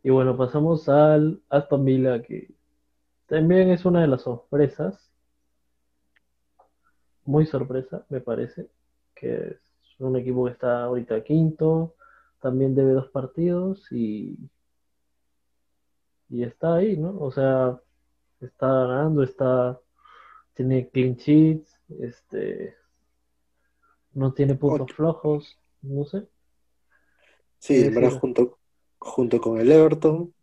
[0.04, 2.54] Y bueno, pasamos al Aston Villa, que
[3.26, 5.10] también es una de las sorpresas.
[7.24, 8.68] Muy sorpresa, me parece.
[9.14, 11.94] Que es un equipo que está ahorita quinto,
[12.40, 14.36] también debe dos partidos y,
[16.32, 17.16] y está ahí, ¿no?
[17.20, 17.78] O sea,
[18.40, 19.78] está ganando, está,
[20.54, 22.74] tiene clean sheets, este,
[24.14, 24.94] no tiene puntos Ocho.
[24.94, 26.26] flojos, no sé.
[27.58, 27.74] Sí,
[28.14, 28.18] sí.
[28.18, 28.58] junto,
[28.98, 30.34] junto con el Everton,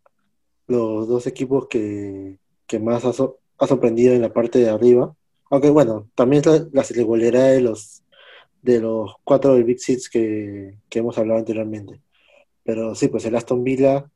[0.68, 5.14] los dos equipos que, que más ha, so- ha sorprendido en la parte de arriba.
[5.50, 6.84] Aunque bueno, también la, la
[7.48, 8.02] de los,
[8.62, 12.00] de los cuatro del Big Six que, que hemos hablado anteriormente.
[12.64, 14.10] Pero sí, pues el Aston Villa,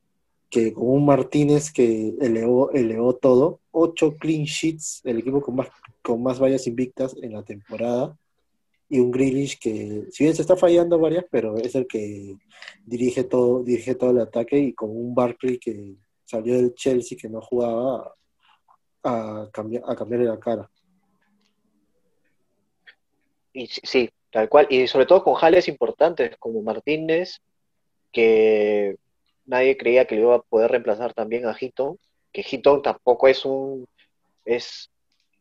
[0.54, 5.66] que con un Martínez que elevó, todo, ocho clean sheets, el equipo con más,
[6.00, 8.16] con más vallas invictas en la temporada.
[8.88, 12.36] y un Grealish que, si bien se está fallando varias, pero es el que
[12.86, 17.28] dirige todo, dirige todo el ataque y con un Barkley que salió del Chelsea que
[17.28, 18.14] no jugaba
[19.02, 20.70] a, cambiar, a cambiarle la cara.
[23.52, 24.68] Y sí, tal cual.
[24.70, 27.40] Y sobre todo con jales importantes como Martínez,
[28.12, 28.98] que
[29.46, 31.98] nadie creía que le iba a poder reemplazar también a Hito,
[32.32, 33.86] que Hito tampoco es un
[34.44, 34.90] es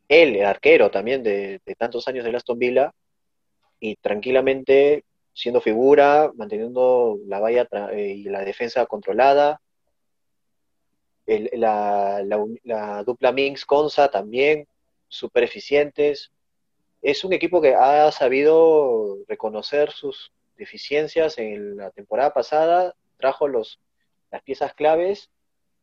[0.08, 2.92] él, el arquero también de, tantos años de Aston Villa,
[3.80, 9.60] y tranquilamente siendo figura, manteniendo la valla eh, y la defensa controlada.
[11.26, 12.22] la,
[12.64, 14.66] la, dupla Minx Consa también,
[15.08, 16.30] súper eficientes.
[17.02, 23.78] Es un equipo que ha sabido reconocer sus deficiencias en la temporada pasada, trajo los,
[24.34, 25.30] las piezas claves,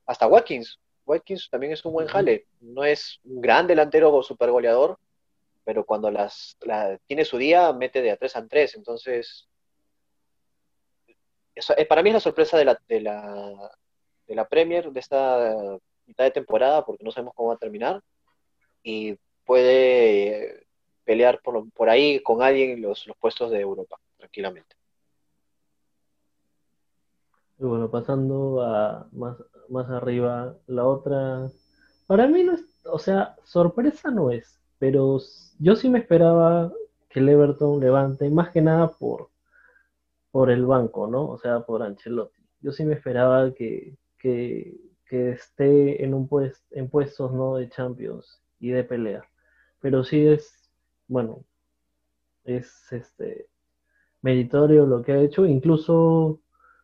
[0.06, 2.48] hasta Watkins, Watkins también es un buen jale.
[2.60, 5.00] No es un gran delantero o super goleador,
[5.64, 6.58] pero cuando las,
[7.08, 8.76] tiene su día, mete de a 3 a 3.
[8.76, 9.48] Entonces,
[11.56, 13.72] eso, eh, para mí es la sorpresa de la, de, la,
[14.28, 15.56] de la Premier de esta
[16.06, 18.02] mitad de temporada, porque no sabemos cómo va a terminar.
[18.84, 20.66] Y puede
[21.06, 24.76] pelear por, por ahí con alguien los, los puestos de Europa, tranquilamente.
[27.62, 29.38] Y bueno, pasando a más,
[29.70, 31.48] más arriba, la otra,
[32.08, 35.20] para mí no es, o sea, sorpresa no es, pero
[35.60, 36.74] yo sí me esperaba
[37.08, 39.30] que el Everton levante, más que nada por,
[40.32, 41.30] por el banco, ¿no?
[41.30, 42.42] O sea, por Ancelotti.
[42.62, 44.80] Yo sí me esperaba que, que,
[45.12, 47.58] esté en un pues, en puestos, ¿no?
[47.58, 49.24] De Champions y de pelea.
[49.82, 50.52] Pero sí es,
[51.08, 51.44] bueno,
[52.44, 53.50] es este
[54.24, 56.40] meritorio lo que ha hecho, incluso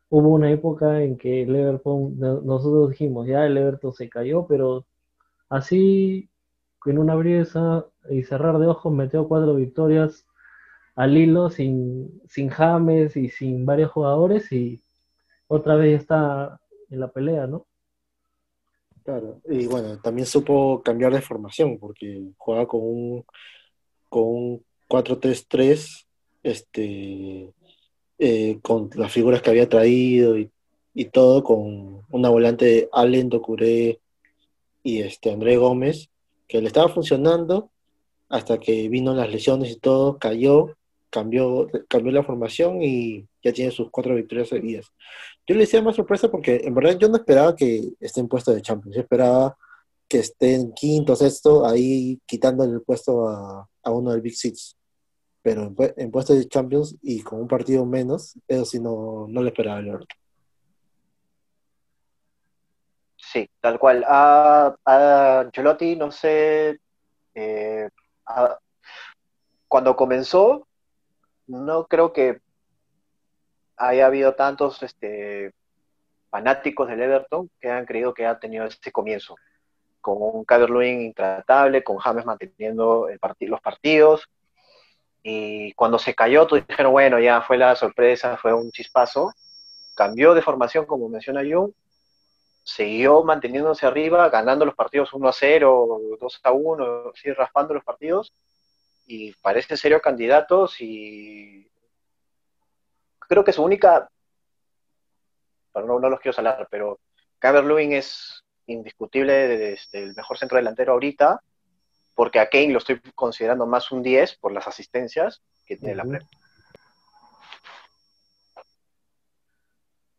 [0.09, 4.85] hubo una época en que el Everton, nosotros dijimos, ya el Everton se cayó, pero
[5.49, 6.29] así,
[6.79, 10.25] con una brieza y cerrar de ojos, metió cuatro victorias
[10.95, 14.81] al hilo sin, sin James y sin varios jugadores y
[15.47, 17.67] otra vez está en la pelea, ¿no?
[19.03, 23.25] Claro, y bueno, también supo cambiar de formación porque jugaba con un,
[24.09, 26.07] con un 4-3-3,
[26.43, 27.53] este,
[28.20, 30.49] eh, con las figuras que había traído y,
[31.11, 33.99] todo, con una volante de Allen Docuré
[34.82, 36.09] y este André Gómez,
[36.47, 37.70] que le estaba funcionando
[38.30, 40.76] hasta que vino las lesiones y todo, cayó,
[41.11, 44.88] cambió, cambió la formación y ya tiene sus cuatro victorias seguidas.
[45.45, 48.51] Yo le decía más sorpresa porque en verdad yo no esperaba que esté en puesto
[48.51, 49.55] de Champions, yo esperaba
[50.07, 54.76] que esté en quinto, sexto, ahí quitándole el puesto a, a uno del Big Six
[55.47, 59.47] pero en, puesto de Champions y con un partido menos, eso sí no, no le
[59.47, 60.05] esperaba el
[63.15, 64.03] Sí, tal cual.
[64.05, 66.81] A, a Ancelotti, no sé,
[67.33, 67.87] eh,
[69.69, 70.67] cuando comenzó,
[71.47, 72.41] no creo que
[73.77, 75.53] haya habido tantos este,
[76.29, 79.37] fanáticos del Everton que han creído que ha tenido este comienzo,
[80.01, 83.17] con un Calvert-Lewin intratable, con James manteniendo el
[83.47, 84.29] los partidos,
[85.30, 89.34] y cuando se cayó, todos dijeron, bueno, ya fue la sorpresa, fue un chispazo.
[89.93, 91.73] Cambió de formación, como menciona Jung,
[92.63, 97.84] siguió manteniéndose arriba, ganando los partidos 1 a 0, 2 a 1, sigue raspando los
[97.84, 98.32] partidos.
[99.05, 101.69] Y parece serio candidato y
[103.19, 104.09] creo que su única,
[105.75, 106.99] no, no los quiero salar, pero
[107.38, 111.41] Caber Lewin es indiscutible desde el mejor centro delantero ahorita
[112.18, 116.01] porque a Kane lo estoy considerando más un 10 por las asistencias que tiene la
[116.01, 116.24] Premier.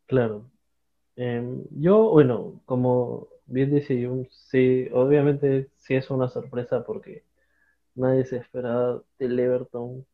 [0.05, 0.49] Claro.
[1.17, 7.25] Em, yo, bueno, como bien dice Jung, sí, obviamente sí es una sorpresa porque
[7.95, 10.05] nadie se esperaba del Everton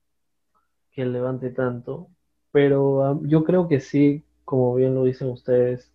[0.91, 2.09] que levante tanto,
[2.51, 5.93] pero yo creo que sí, como bien lo dicen ustedes,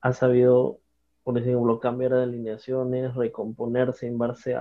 [0.00, 0.78] ha sabido,
[1.22, 4.56] por ejemplo, cambiar de alineaciones, recomponerse en base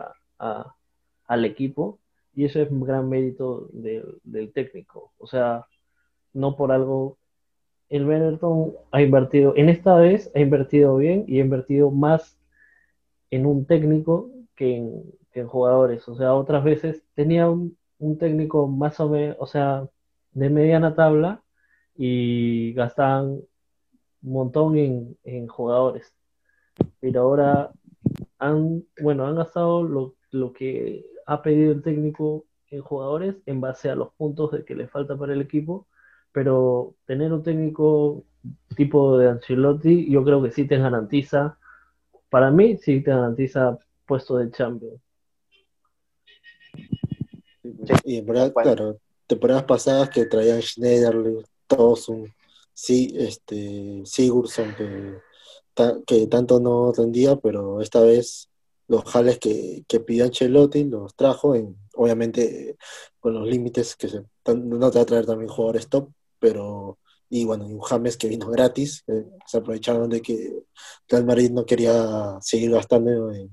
[1.27, 1.99] al equipo
[2.33, 5.11] y eso es un gran mérito del técnico.
[5.17, 5.65] O sea,
[6.33, 7.17] no por algo,
[7.89, 12.37] el Benetton ha invertido, en esta vez ha invertido bien y ha invertido más
[13.31, 16.07] en un técnico que en, jugadores.
[16.07, 17.77] O sea, otras veces tenía un,
[18.19, 19.87] técnico más o menos, o sea,
[20.33, 21.43] de mediana tabla
[21.95, 23.41] y gastaban
[24.23, 26.13] un montón en, en jugadores.
[26.99, 27.71] Pero ahora
[28.39, 33.89] han, bueno, han gastado lo, lo que ha pedido el técnico en jugadores en base
[33.89, 35.87] a los puntos de que le falta para el equipo,
[36.31, 38.23] pero tener un técnico
[38.75, 41.57] tipo de Ancelotti, yo creo que sí te garantiza,
[42.29, 45.01] para mí sí te garantiza puesto de champion.
[48.05, 52.33] y en verdad, claro, temporadas pasadas que traían Schneiderlin, Tosun,
[52.73, 55.17] sí, este, Sigurdsson, que,
[56.05, 58.50] que tanto no rendía, pero esta vez
[58.91, 62.75] los jales que, que pidió Ancelotti los trajo, en, obviamente
[63.21, 64.21] con los límites que se,
[64.53, 68.27] no te va a traer también jugadores top, pero y bueno, y un James que
[68.27, 70.63] vino gratis, eh, se aprovecharon de que
[71.07, 73.49] Real Madrid no quería seguir gastando en,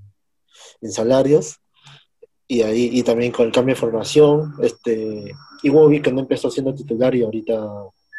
[0.81, 1.59] en, salarios,
[2.49, 5.31] y ahí y también con el cambio de formación, este,
[5.63, 7.65] Iwobi que no empezó siendo titular y ahorita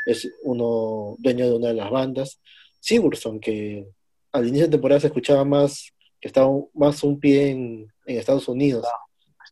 [0.05, 2.39] es uno dueño de una de las bandas,
[2.79, 3.85] Sigurdsson que
[4.31, 8.87] al inicio de temporada se escuchaba más que estaba más un pie en, Estados Unidos.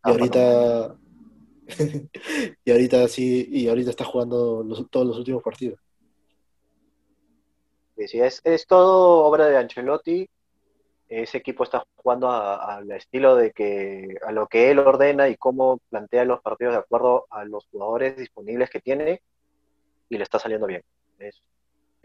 [0.04, 0.98] y ahorita
[2.66, 5.80] y ahorita sí, y ahorita está jugando todos los últimos partidos.
[8.06, 10.30] Sí, es, es todo obra de Ancelotti.
[11.10, 15.80] Ese equipo está jugando al estilo de que a lo que él ordena y cómo
[15.90, 19.22] plantea los partidos de acuerdo a los jugadores disponibles que tiene
[20.10, 20.84] y le está saliendo bien.
[21.20, 21.42] Es,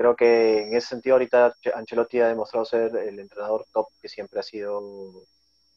[0.03, 4.40] creo que en ese sentido ahorita Ancelotti ha demostrado ser el entrenador top que siempre
[4.40, 4.82] ha sido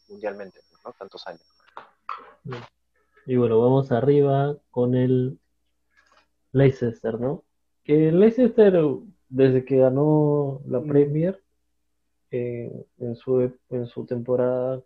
[0.09, 0.93] mundialmente, ¿no?
[0.97, 1.43] Tantos años.
[3.28, 5.39] Y bueno, vamos arriba con el
[6.53, 7.43] Leicester, ¿no?
[7.84, 8.73] Que el Leicester,
[9.30, 10.88] desde que ganó la mm.
[10.88, 11.43] Premier,
[12.32, 14.82] eh, en, su, en su temporada,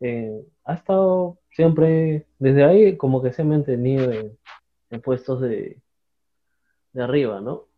[0.00, 4.36] eh, ha estado siempre, desde ahí, como que se ha mantenido en,
[5.02, 5.80] puestos de,
[6.92, 7.68] de arriba, ¿no?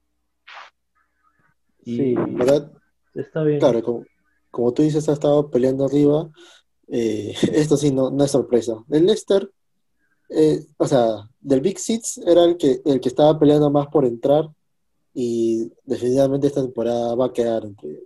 [1.87, 2.71] Sí, ¿verdad?
[3.15, 3.59] Está bien.
[3.59, 4.05] Claro,
[4.51, 6.29] como, tú dices, ha estado peleando arriba.
[6.89, 8.85] Eh, esto sí, no, no, es sorpresa.
[8.91, 9.51] El Leicester,
[10.29, 14.05] eh, o sea, del Big Six era el que, el que estaba peleando más por
[14.05, 14.49] entrar
[15.15, 18.03] y definitivamente esta temporada va a quedar entre,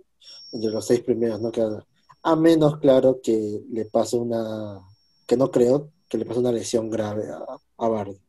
[0.53, 1.85] entre los seis primeros, no queda
[2.23, 4.79] a menos claro que le pase una,
[5.25, 7.43] que no creo, que le pase una lesión grave a,
[7.77, 8.19] a Bardi.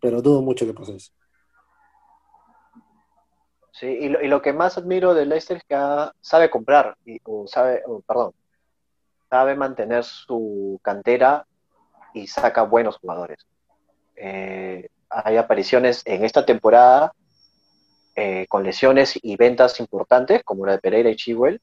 [0.00, 1.12] Pero dudo mucho que pase eso.
[3.78, 5.76] Sí, y lo, y lo que más admiro de Leicester es que
[6.22, 8.32] sabe comprar, y, sabe, perdón,
[9.28, 11.46] sabe mantener su cantera
[12.14, 13.46] y saca buenos jugadores.
[14.16, 17.12] Eh, hay apariciones en esta temporada
[18.14, 21.60] eh, con lesiones y ventas importantes, como la de Pereira y Chihuel,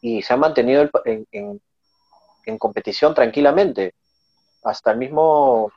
[0.00, 3.94] y se ha mantenido en, en, competición tranquilamente.
[4.64, 5.70] Hasta el mismo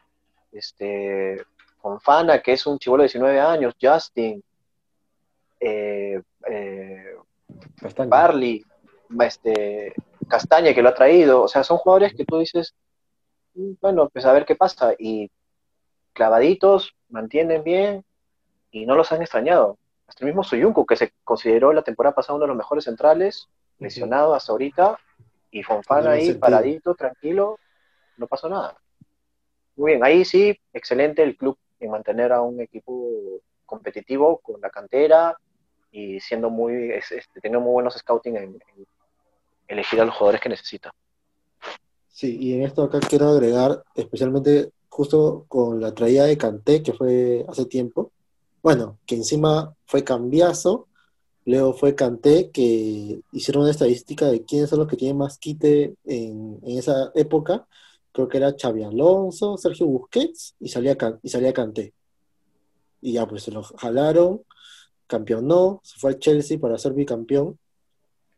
[0.52, 1.46] este,
[1.80, 4.44] Fonfana, que es un chivolo de 19 años, Justin,
[5.60, 7.16] eh, eh,
[8.08, 8.64] Barley,
[9.22, 9.94] este,
[10.28, 12.76] Castaña que lo ha traído, o sea, son jugadores que tú dices,
[13.56, 15.30] mm, bueno, pues a ver qué pasa, y
[16.14, 18.04] clavaditos, mantienen bien,
[18.72, 19.78] y no los han extrañado.
[20.08, 23.48] Hasta el mismo Soyuncu, que se consideró la temporada pasada uno de los mejores centrales,
[23.80, 25.00] lesionado hasta ahorita,
[25.52, 27.58] y Fonfana ahí, paradito, tranquilo,
[28.18, 28.76] no pasó nada.
[29.76, 34.70] Muy bien, ahí sí, excelente el club en mantener a un equipo competitivo con la
[34.70, 35.38] cantera,
[35.92, 38.60] y siendo muy, este, teniendo muy buenos scouting en,
[39.68, 40.94] elegir a los jugadores que necesita.
[42.08, 46.94] Sí, y en esto acá quiero agregar, especialmente justo con la traída de Canté, que
[46.94, 48.12] fue hace tiempo,
[48.62, 50.88] bueno, que encima fue cambiazo,
[51.46, 55.96] luego fue Canté, que hicieron una estadística de quiénes son los que tienen más quite
[56.04, 57.68] en, en esa época,
[58.12, 61.94] creo que era Xavi Alonso, Sergio Busquets, y salía, y salía Canté.
[63.02, 64.42] Y ya, pues se lo jalaron,
[65.10, 67.58] campeonó, se fue al Chelsea para ser bicampeón,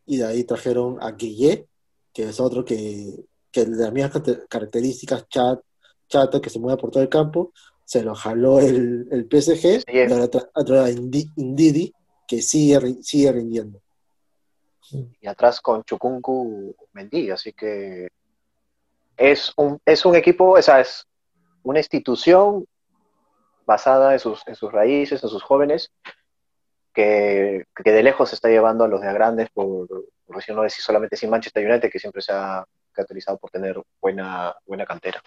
[0.06, 1.68] y de ahí trajeron a Guille,
[2.12, 3.14] que es otro que,
[3.52, 5.60] que de las mismas características, chat,
[6.08, 7.52] chato, que se mueve por todo el campo,
[7.84, 11.92] se lo jaló el, el PSG, y ahora a Indidi,
[12.26, 13.80] que sigue, sigue rindiendo.
[15.20, 18.08] Y atrás con Chukunku Mendy, así que
[19.16, 21.06] es un, es un equipo, esa es
[21.62, 22.66] una institución
[23.66, 25.92] basada en sus, en sus raíces, en sus jóvenes,
[26.92, 29.88] que, de lejos está llevando a los de grandes, por,
[30.26, 34.54] por no decir solamente sin Manchester United, que siempre se ha caracterizado por tener buena,
[34.66, 35.22] buena cantera.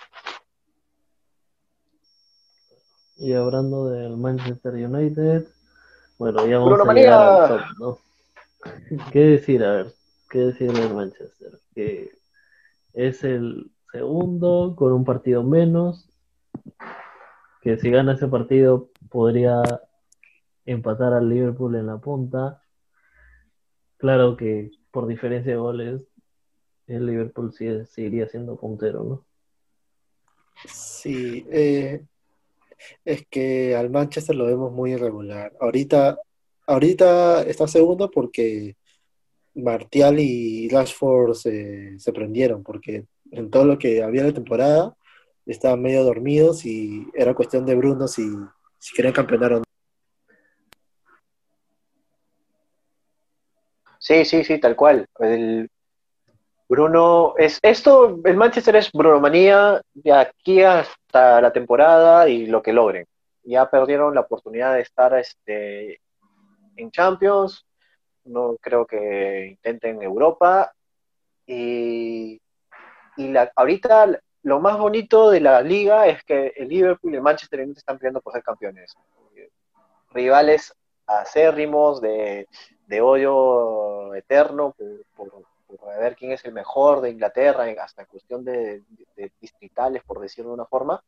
[3.18, 5.47] Y hablando del Manchester United,
[6.18, 7.97] bueno, ya vamos a llegar al top, ¿no?
[9.11, 9.63] ¿Qué decir?
[9.63, 9.93] A ver,
[10.30, 11.59] ¿qué decir del Manchester?
[11.74, 12.11] Que
[12.93, 16.09] es el segundo con un partido menos,
[17.61, 19.61] que si gana ese partido podría
[20.66, 22.61] empatar al Liverpool en la punta.
[23.97, 26.07] Claro que por diferencia de goles,
[26.88, 29.26] el Liverpool sí seguiría siendo puntero, ¿no?
[30.66, 32.03] Sí, eh,
[33.03, 35.53] es que al Manchester lo vemos muy irregular.
[35.59, 36.18] Ahorita,
[36.68, 38.76] ahorita está segundo porque
[39.55, 44.95] Martial y Rashford se, se prendieron, porque en todo lo que había de temporada
[45.45, 48.28] estaban medio dormidos y era cuestión de Bruno si,
[48.80, 49.64] si querían campeonar o no.
[54.06, 55.08] Sí, sí, sí, tal cual.
[55.18, 55.68] El
[56.70, 62.62] Bruno es esto, el Manchester es Bruno Manía de aquí hasta la temporada y lo
[62.62, 63.08] que logren.
[63.41, 66.01] Ya perdieron la oportunidad de estar este,
[66.76, 67.66] en Champions,
[68.26, 70.72] no creo que intenten Europa
[71.47, 72.39] y,
[73.18, 77.62] la, ahorita lo más bonito de la liga es que el Liverpool y el Manchester
[77.62, 78.93] United están peleando por ser campeones.
[80.12, 80.76] Rivales
[81.08, 82.47] acérrimos de,
[82.88, 84.75] de odio eterno
[85.15, 85.31] por,
[85.99, 88.83] ver quién es el mejor de Inglaterra, hasta en cuestión de,
[89.39, 91.03] distritales, por decirlo de una forma.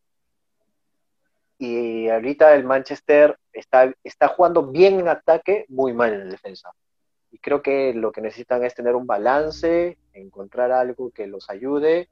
[1.57, 6.71] Y ahorita el Manchester está, está jugando bien en ataque, muy mal en defensa.
[7.32, 12.09] Y creo que lo que necesitan es tener un balance, encontrar algo que los ayude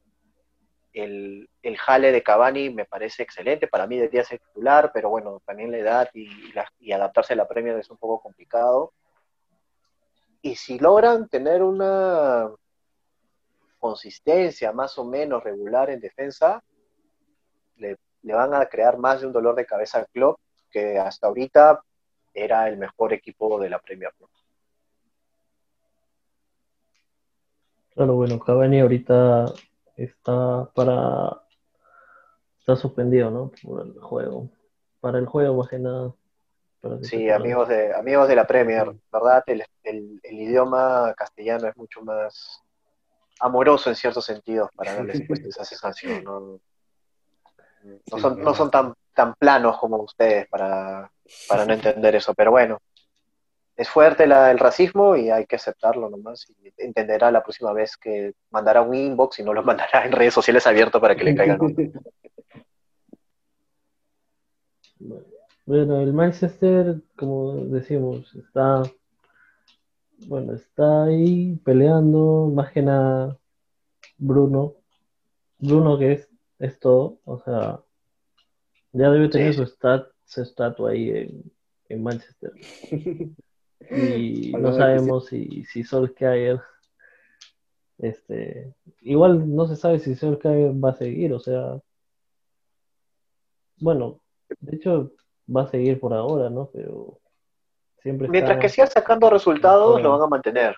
[0.96, 5.42] el, el, jale de Cavani me parece excelente, para mí debería ser titular, pero bueno,
[5.46, 6.30] también la edad y,
[6.80, 8.94] y adaptarse a la Premier es un poco complicado.
[10.46, 12.52] Y si logran tener una
[13.80, 16.64] consistencia más o menos regular en defensa,
[17.78, 20.38] le, van a crear más de un dolor de cabeza al club,
[20.70, 21.82] que hasta ahorita
[22.32, 24.12] era el mejor equipo de la Premier.
[27.96, 29.46] Claro, bueno, Cavani ahorita
[29.96, 31.42] está para
[32.60, 33.52] está suspendido, ¿no?
[33.64, 34.52] Por el juego.
[35.00, 36.14] Para el juego más que nada.
[37.02, 39.44] Sí, amigos de amigos de la Premier, ¿verdad?
[39.48, 42.62] El, el, el, idioma castellano es mucho más
[43.40, 46.60] amoroso en ciertos sentidos para darles pues, esa sensación, ¿no?
[48.12, 51.12] No son, no son tan, tan planos como ustedes para,
[51.48, 52.80] para no entender eso, pero bueno,
[53.76, 56.48] es fuerte la, el racismo y hay que aceptarlo nomás.
[56.50, 60.34] Y entenderá la próxima vez que mandará un inbox y no lo mandará en redes
[60.34, 61.60] sociales abierto para que le caigan.
[64.98, 65.35] Bueno,
[65.68, 68.84] el Manchester, como decimos, está
[70.28, 73.38] bueno, está ahí peleando, más que nada
[74.18, 74.76] Bruno.
[75.60, 77.82] Bruno que es, es todo, o sea,
[78.92, 79.66] ya debe tener su,
[80.26, 81.52] su estatua ahí en,
[81.90, 82.52] en Manchester.
[83.92, 86.62] y no sabemos si, si Solskjaer
[87.98, 91.80] este igual no se sabe si Solskjaer va a seguir, o sea
[93.80, 94.22] bueno,
[94.60, 95.12] de hecho
[95.54, 96.70] va a seguir por ahora, ¿no?
[96.74, 97.20] Pero
[98.02, 100.76] siempre Mientras que siga sacando resultados, lo van a mantener.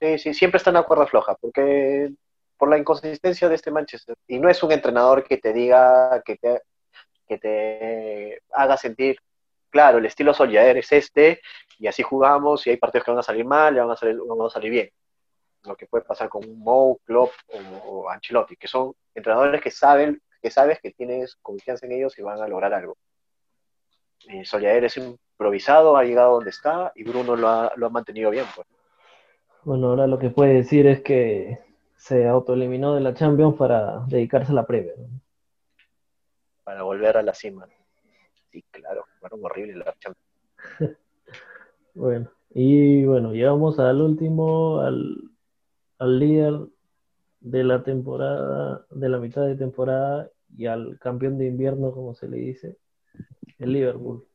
[0.00, 2.12] Sí, sí, siempre está en la cuerda floja, porque
[2.56, 4.16] por la inconsistencia de este Manchester.
[4.26, 6.62] Y no es un entrenador que te diga, que te,
[7.26, 9.16] que te haga sentir
[9.72, 11.40] claro, el estilo Soljaer es este,
[11.78, 14.18] y así jugamos, y hay partidos que van a salir mal, y van a salir,
[14.24, 14.90] van a salir bien.
[15.64, 17.32] Lo que puede pasar con Mo, Klopp
[17.86, 22.22] o, Ancelotti, que son entrenadores que saben, que sabes que tienes confianza en ellos y
[22.22, 22.96] van a lograr algo.
[24.28, 28.44] Eh, es improvisado, ha llegado donde está, y Bruno lo ha, lo ha mantenido bien.
[28.54, 28.66] Pues.
[29.64, 31.58] Bueno, ahora lo que puede decir es que
[31.96, 34.96] se autoeliminó de la Champions para dedicarse a la Premier.
[36.64, 37.66] Para volver a la cima.
[38.50, 40.18] Sí, claro, fueron horribles la Champions.
[41.94, 45.16] bueno, y bueno, llegamos al último, al,
[45.98, 46.68] al líder
[47.40, 52.28] de la temporada, de la mitad de temporada y al campeón de invierno, como se
[52.28, 52.76] le dice,
[53.64, 54.26] el Liverpool.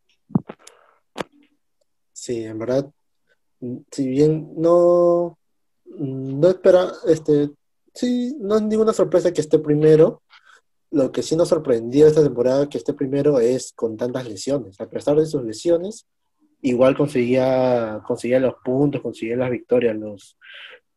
[2.12, 2.92] Sí, en verdad,
[3.92, 5.38] si bien no,
[5.86, 7.52] no espera, este,
[7.94, 10.24] sí, no es ninguna sorpresa que esté primero,
[10.92, 14.80] lo que sí nos sorprendió esta temporada que este primero es con tantas lesiones.
[14.80, 16.08] A pesar de sus lesiones,
[16.62, 19.96] igual conseguía, conseguía los puntos, conseguía las victorias.
[19.98, 20.38] Los,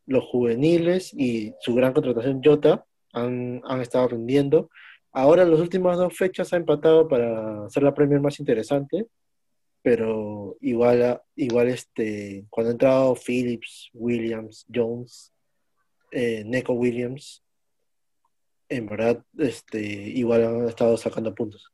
[0.07, 4.71] los juveniles y su gran contratación Jota han, han estado rindiendo.
[5.13, 9.07] Ahora en las últimas dos fechas ha empatado para hacer la Premier más interesante,
[9.83, 15.33] pero igual, igual este, cuando ha entrado Phillips, Williams, Jones,
[16.13, 17.43] eh, Neco Williams,
[18.69, 21.73] en verdad, este, igual han estado sacando puntos.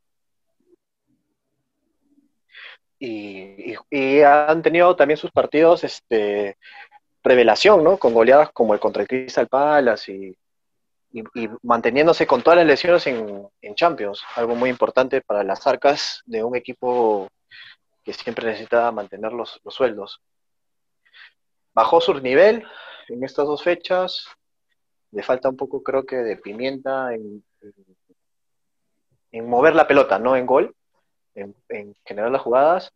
[2.99, 3.75] Y,
[4.23, 6.57] han tenido también sus partidos este,
[7.23, 7.97] revelación, ¿no?
[7.97, 10.37] Con goleadas como el contra Crystal Palace y,
[11.35, 16.21] y, manteniéndose con todas las lesiones en, en, Champions, algo muy importante para las arcas
[16.25, 17.29] de un equipo
[18.03, 20.21] que siempre necesita mantener los, los sueldos.
[21.73, 22.65] Bajó su nivel
[23.09, 24.25] en estas dos fechas,
[25.11, 27.43] le falta un poco, creo que, de pimienta en,
[29.31, 30.75] en mover la pelota, no en gol,
[31.35, 32.93] en, generar las jugadas.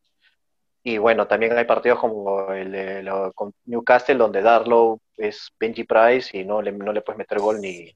[0.84, 3.32] Y bueno, también hay partidos como el de
[3.66, 7.94] Newcastle, donde Darlow es Benji Price y no le, no le puedes meter gol ni,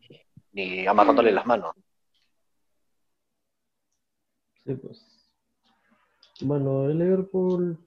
[0.52, 1.74] ni amarrándole las manos.
[4.66, 5.04] Sí, pues.
[6.42, 7.78] Bueno, el Liverpool.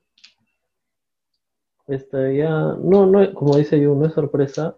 [1.87, 2.51] Este, ya.
[2.51, 4.77] No, no, como dice yo, no es sorpresa.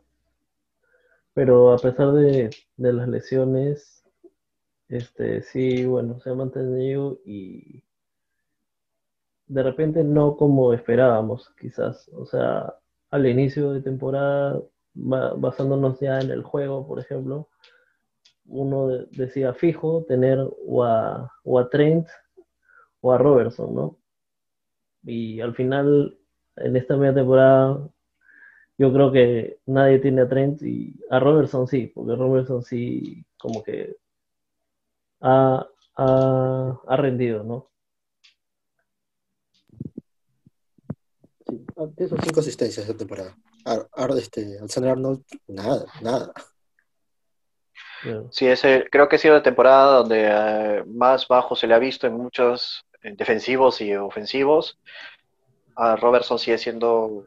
[1.32, 4.04] Pero a pesar de, de las lesiones,
[4.88, 7.84] este, sí, bueno, se ha mantenido y
[9.51, 12.09] de repente no como esperábamos, quizás.
[12.14, 12.72] O sea,
[13.11, 14.62] al inicio de temporada,
[14.94, 17.48] basándonos ya en el juego, por ejemplo,
[18.46, 21.30] uno decía fijo tener o a,
[21.70, 22.07] Trent
[23.01, 23.98] o a Robertson, ¿no?
[25.03, 26.16] Y al final,
[26.57, 27.88] en esta media temporada,
[28.78, 33.62] yo creo que nadie tiene a Trent y a Robertson sí, porque Robertson sí como
[33.64, 33.96] que
[35.20, 37.70] ha, ha, rendido, ¿no?
[41.80, 43.34] Sí, esos cinco asistencias de temporada.
[43.64, 46.32] Ar, este, Alexander Arnold, nada, nada.
[48.30, 51.78] Sí, ese, creo que ha sido la temporada donde eh, más bajo se le ha
[51.78, 54.78] visto en muchos defensivos y ofensivos.
[55.74, 57.24] A Robertson sigue siendo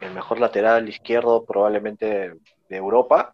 [0.00, 2.34] el mejor lateral izquierdo probablemente
[2.68, 3.32] de Europa.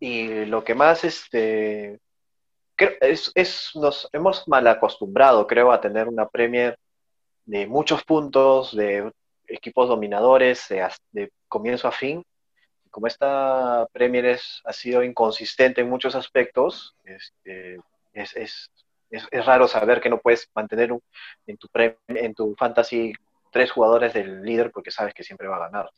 [0.00, 2.00] Y lo que más este,
[3.00, 6.76] es, es, nos hemos mal acostumbrado, creo, a tener una Premier
[7.44, 9.12] de muchos puntos, de
[9.46, 12.24] equipos dominadores, de, de comienzo a fin
[12.92, 17.80] como esta Premier ha sido inconsistente en muchos aspectos, este,
[18.12, 18.70] es, es,
[19.10, 20.90] es, raro saber que no puedes mantener
[21.46, 21.68] en, tu
[22.08, 23.14] en tu fantasy
[23.50, 25.90] tres jugadores del líder porque sabes que siempre va a ganar.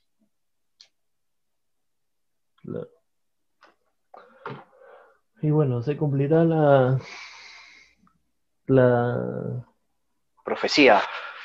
[5.43, 6.99] Y bueno, se cumplirá la
[8.67, 9.67] la
[10.45, 11.03] profecía.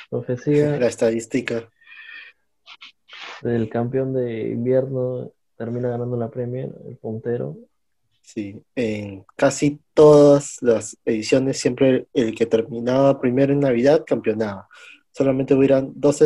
[0.10, 0.80] Profecía.
[0.80, 1.70] La estadística.
[3.41, 7.57] Del campeón de invierno termina ganando la Premier, el puntero.
[8.22, 14.68] Sí, en casi todas las ediciones siempre el que terminaba primero en Navidad campeonaba.
[15.12, 16.22] Solamente hubieran dos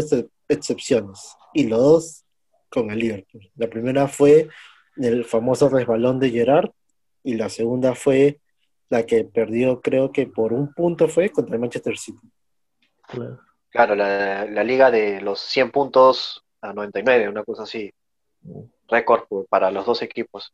[0.50, 2.26] excepciones y los dos
[2.70, 3.50] con el Liverpool.
[3.56, 4.50] La primera fue
[4.98, 6.72] el famoso resbalón de Gerard
[7.24, 8.40] y la segunda fue
[8.90, 12.28] la que perdió creo que por un punto fue contra el Manchester City.
[13.08, 13.40] Claro,
[13.74, 17.92] la, la liga de los 100 puntos a 99, una cosa así.
[18.42, 18.64] Mm
[18.94, 20.54] récord para los dos equipos.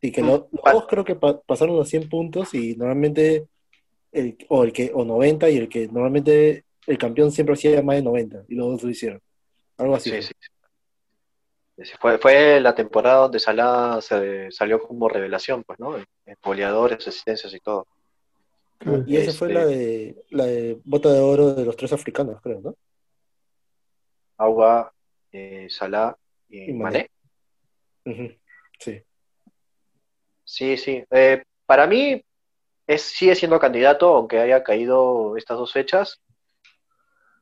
[0.00, 3.46] Y que los, dos creo que pasaron los 100 puntos y normalmente,
[4.12, 7.96] el, o el que, o 90 y el que normalmente el campeón siempre hacía más
[7.96, 9.20] de 90 y los dos lo hicieron.
[9.78, 10.10] Algo así.
[10.10, 10.32] Sí, sí.
[12.00, 15.96] Fue, fue la temporada donde Salah se, salió como revelación, pues, ¿no?
[16.42, 17.86] Goleadores, asistencias y todo.
[19.06, 22.40] Y esa fue la este de, la de bota de oro de los tres africanos,
[22.42, 22.76] creo, ¿no?
[24.36, 24.92] Agua,
[25.32, 26.16] eh, Salah
[26.48, 27.10] y, Mané.
[28.78, 29.02] Sí.
[30.44, 31.04] Sí, sí.
[31.10, 32.22] Eh, para mí
[32.86, 36.20] es, sigue siendo candidato, aunque haya caído estas dos fechas.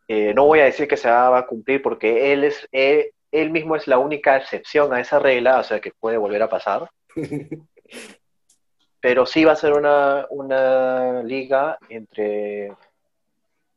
[0.08, 3.50] Eh, no voy a decir que se va a cumplir porque él es eh, él
[3.50, 6.90] mismo es la única excepción a esa regla, o sea que puede volver a pasar.
[9.04, 12.74] Pero sí va a ser una, una liga entre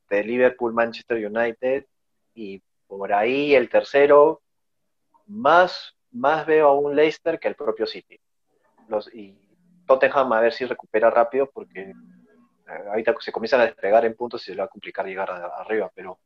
[0.09, 1.85] Liverpool, Manchester United
[2.33, 4.41] y por ahí el tercero,
[5.25, 8.17] más más veo a un Leicester que el propio City.
[8.87, 9.37] Los, y
[9.85, 14.41] Tottenham a ver si recupera rápido porque eh, ahorita se comienzan a despegar en puntos
[14.43, 16.19] y se le va a complicar llegar arriba, pero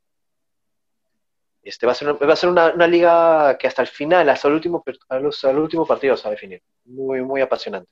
[1.64, 4.54] este va a ser, va a ser una, liga que hasta el final, hasta el
[4.54, 6.62] último, al último partido se va a definir.
[6.86, 7.90] Muy, muy apasionante.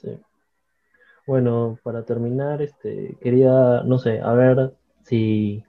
[0.00, 0.18] Sí.
[1.26, 5.62] Bueno, para terminar, este, quería, no sé, a ver si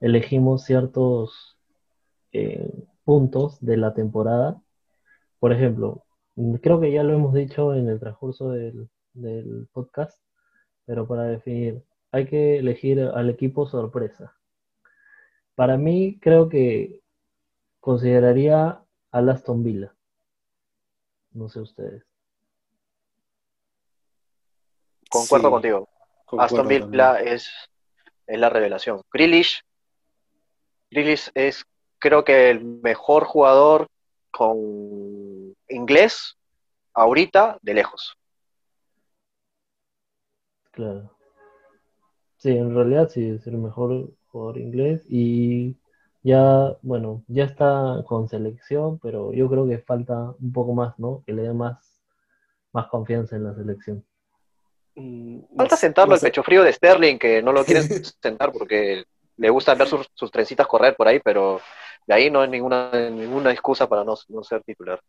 [0.00, 1.58] elegimos ciertos
[2.32, 4.60] eh, puntos de la temporada.
[5.38, 6.04] Por ejemplo,
[6.62, 8.88] creo que ya lo hemos dicho en el transcurso del,
[9.72, 10.18] podcast,
[10.86, 14.34] pero para definir, hay que elegir al equipo sorpresa.
[15.54, 17.02] Para mí, creo que
[17.80, 18.82] consideraría
[19.12, 19.94] a Aston Villa.
[21.32, 22.13] No sé ustedes.
[25.14, 25.88] Concuerdo contigo.
[26.38, 27.48] Aston Villa es,
[28.26, 29.00] es, la revelación.
[29.12, 29.62] Grealish,
[30.90, 31.64] Grealish es
[32.00, 33.86] creo que el mejor jugador
[34.32, 36.36] con inglés
[36.92, 38.16] ahorita de lejos.
[40.72, 41.16] Claro.
[42.38, 45.76] Sí, en realidad sí, es el mejor jugador inglés y
[46.24, 51.22] ya, bueno, ya está con selección, pero yo creo que falta un poco más, ¿no?
[51.24, 52.02] Que le dé más,
[52.72, 54.04] más confianza en la selección.
[54.96, 57.84] Mm, falta sentarlo el pecho frío de Sterling, que no lo quieren
[58.22, 59.04] sentar porque
[59.36, 61.60] le gusta ver sus, sus trencitas correr por ahí, pero
[62.06, 65.00] de ahí no hay ninguna, ninguna excusa para no, ser titular.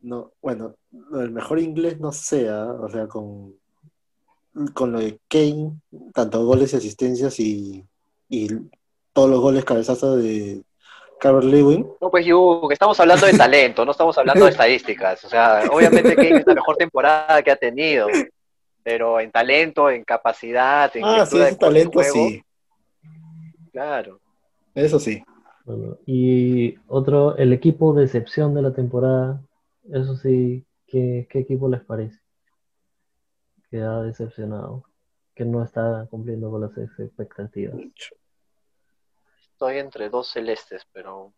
[0.00, 0.74] No, bueno,
[1.14, 3.54] el mejor inglés no sea, o sea, con
[4.72, 5.72] con lo de Kane,
[6.12, 7.84] tanto goles y asistencias y,
[8.28, 8.48] y
[9.12, 10.62] todos los goles cabezazos de
[11.18, 11.88] Carver Lewin.
[12.00, 15.24] No, pues Jung, estamos hablando de talento, no estamos hablando de estadísticas.
[15.24, 18.06] O sea, obviamente Kane es la mejor temporada que ha tenido,
[18.84, 22.44] pero en talento, en capacidad, en Ah, sí, ese talento juego, sí,
[23.72, 24.20] Claro.
[24.74, 25.24] eso sí.
[25.64, 29.40] Bueno, y otro, el equipo de excepción de la temporada,
[29.90, 32.20] eso sí, ¿qué, qué equipo les parece?
[33.70, 34.84] Que ha decepcionado,
[35.34, 37.74] que no está cumpliendo con las ex- expectativas.
[39.52, 41.32] Estoy entre dos celestes, pero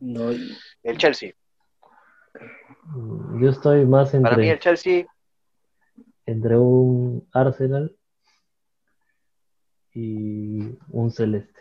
[0.00, 1.32] No, el Chelsea.
[3.40, 5.06] Yo estoy más Para mí el entre, Chelsea,
[6.26, 7.94] entre un Arsenal
[9.92, 11.60] y un Celeste.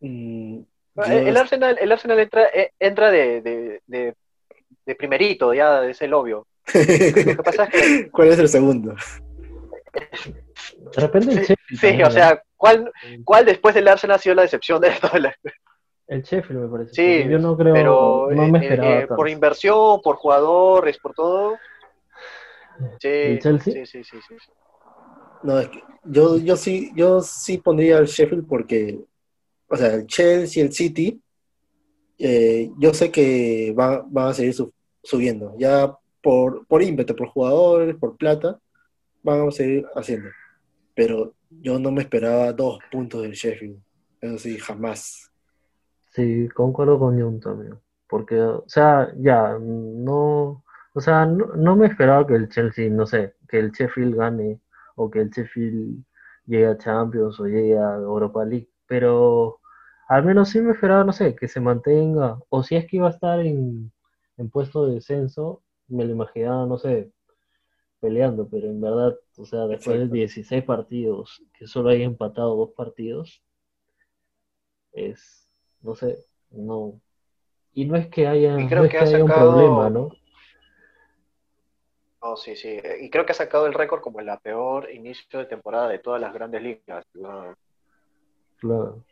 [0.00, 0.60] mm,
[1.06, 4.14] el, Arsenal, el Arsenal entra, eh, entra de, de, de,
[4.86, 6.46] de primerito, ya es el obvio.
[6.72, 8.94] Lo que pasa es que, ¿Cuál es el segundo?
[9.92, 12.92] De repente el Sheffield sí, también, o sea, ¿cuál,
[13.24, 15.34] ¿cuál después del Arsenal ha sido la decepción de toda la...
[16.06, 16.94] El Sheffield me parece.
[16.94, 21.14] Sí, yo no creo, pero no me eh, esperaba eh, por inversión, por jugadores, por
[21.14, 21.56] todo.
[23.00, 23.74] Sí, ¿El Chelsea?
[23.74, 24.52] sí, sí, sí, sí.
[25.42, 29.00] No, es que yo, yo sí, yo sí pondría al Sheffield porque,
[29.68, 31.22] o sea, el Chelsea y el City,
[32.18, 34.72] eh, yo sé que van, van a seguir su-
[35.02, 38.58] subiendo, ya por, por ímpetu, por jugadores, por plata,
[39.22, 40.28] van a seguir haciendo.
[40.94, 43.78] Pero yo no me esperaba dos puntos del Sheffield,
[44.20, 45.30] eso sí, jamás.
[46.12, 47.78] Sí, concuerdo con Jun también.
[48.08, 53.06] Porque, o sea, ya, no, o sea, no, no me esperaba que el Chelsea, no
[53.06, 54.60] sé, que el Sheffield gane
[54.96, 56.04] o que el Sheffield
[56.46, 59.60] llegue a Champions o llegue a Europa League, pero
[60.08, 63.06] al menos sí me esperaba, no sé, que se mantenga, o si es que iba
[63.06, 63.92] a estar en,
[64.36, 67.12] en puesto de descenso, me lo imaginaba, no sé,
[68.00, 70.14] peleando, pero en verdad, o sea, después de Exacto.
[70.14, 73.42] 16 partidos, que solo haya empatado dos partidos,
[74.92, 75.48] es,
[75.82, 76.18] no sé,
[76.50, 77.00] no.
[77.72, 80.10] Y no es que haya, creo no es que que ha haya un problema, ¿no?
[82.22, 82.78] No, sí, sí.
[83.00, 86.20] Y creo que ha sacado el récord como la peor inicio de temporada de todas
[86.20, 87.04] las grandes ligas.
[87.14, 87.54] No,
[88.58, 89.04] Claro.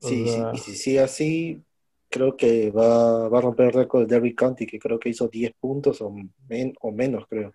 [0.00, 1.62] O Sí, sí, sea, y si sigue así,
[2.10, 5.28] creo que va, va a romper el récord de Derby County, que creo que hizo
[5.28, 6.10] 10 puntos o,
[6.48, 7.52] men- o menos, creo.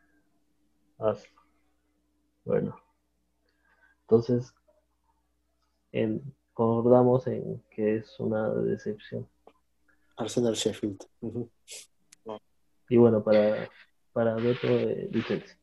[0.99, 1.27] haz-
[2.45, 2.79] Bueno.
[4.01, 4.53] Entonces,
[5.91, 6.21] en-
[6.53, 9.27] concordamos en que es una decepción.
[10.17, 10.99] Arsenal Sheffield.
[12.89, 13.69] Y bueno, para,
[14.13, 15.57] para Beto de del Chelsea.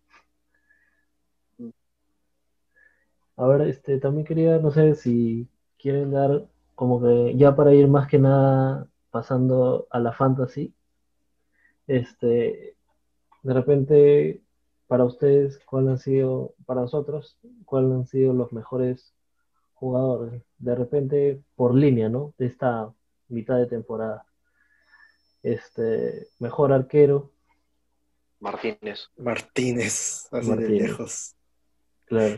[3.37, 7.89] A ver, este, también quería, no sé si quieren dar como que ya para ir
[7.89, 10.75] más que nada pasando a la fantasy,
[11.87, 12.77] este,
[13.43, 14.43] de repente
[14.89, 19.15] para ustedes, ¿cuál han sido, para nosotros, cuáles han sido los mejores
[19.75, 20.43] jugadores?
[20.59, 22.35] De repente por línea, ¿no?
[22.39, 22.93] De esta
[23.29, 24.25] mitad de temporada.
[25.43, 27.31] Este, mejor arquero,
[28.41, 29.09] Martínez.
[29.17, 30.83] Martínez, así de Martínez.
[30.83, 31.35] lejos.
[32.07, 32.37] Claro.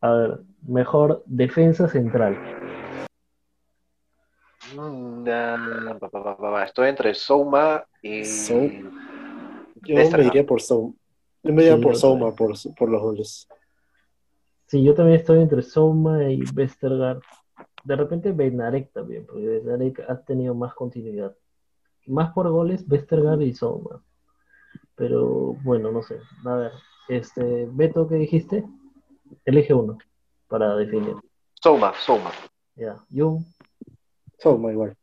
[0.00, 2.36] A ver, mejor defensa central.
[4.74, 5.28] Mm.
[6.64, 8.70] Estoy entre Souma y Sou-
[9.82, 10.94] Yo me iría por Souma.
[11.42, 13.48] Yo me iría Sí, por Souma por, por los goles.
[14.66, 17.20] Sí, yo también estoy entre Souma y Vestergaard.
[17.84, 21.36] De repente Benarek también, porque Benarek ha tenido más continuidad.
[22.06, 24.02] Más por goles, Vestergaard y Souma.
[24.96, 26.20] Pero bueno, no sé.
[26.44, 26.72] A ver,
[27.08, 28.64] este, Beto, ¿qué dijiste?
[29.44, 29.98] Elige uno
[30.48, 31.16] para definir.
[31.62, 32.30] Souma, Souma.
[32.76, 33.42] Ya, Jung,
[34.38, 34.96] Souma igual.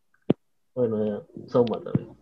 [0.76, 2.16] bueno, ya, Souma también.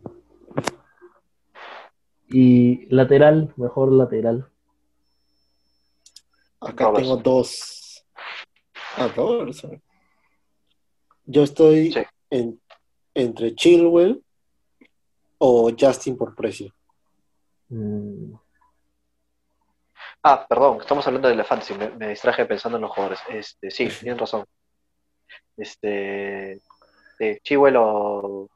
[2.27, 4.47] Y lateral, mejor lateral.
[6.61, 6.93] Acá Robertson.
[7.03, 8.05] tengo dos.
[8.97, 9.81] Ah, Robertson.
[11.25, 12.01] Yo estoy Sí.
[12.29, 12.61] en-
[13.13, 14.23] entre Chilwell
[15.37, 16.73] o Justin por precio.
[17.69, 18.33] Mm,
[20.23, 23.19] Ah, perdón, estamos hablando de la fantasy, me, me distraje pensando en los jugadores.
[23.29, 24.43] Este, sí, tienes razón.
[25.55, 26.59] Este,
[27.17, 28.49] sí, Chihuel o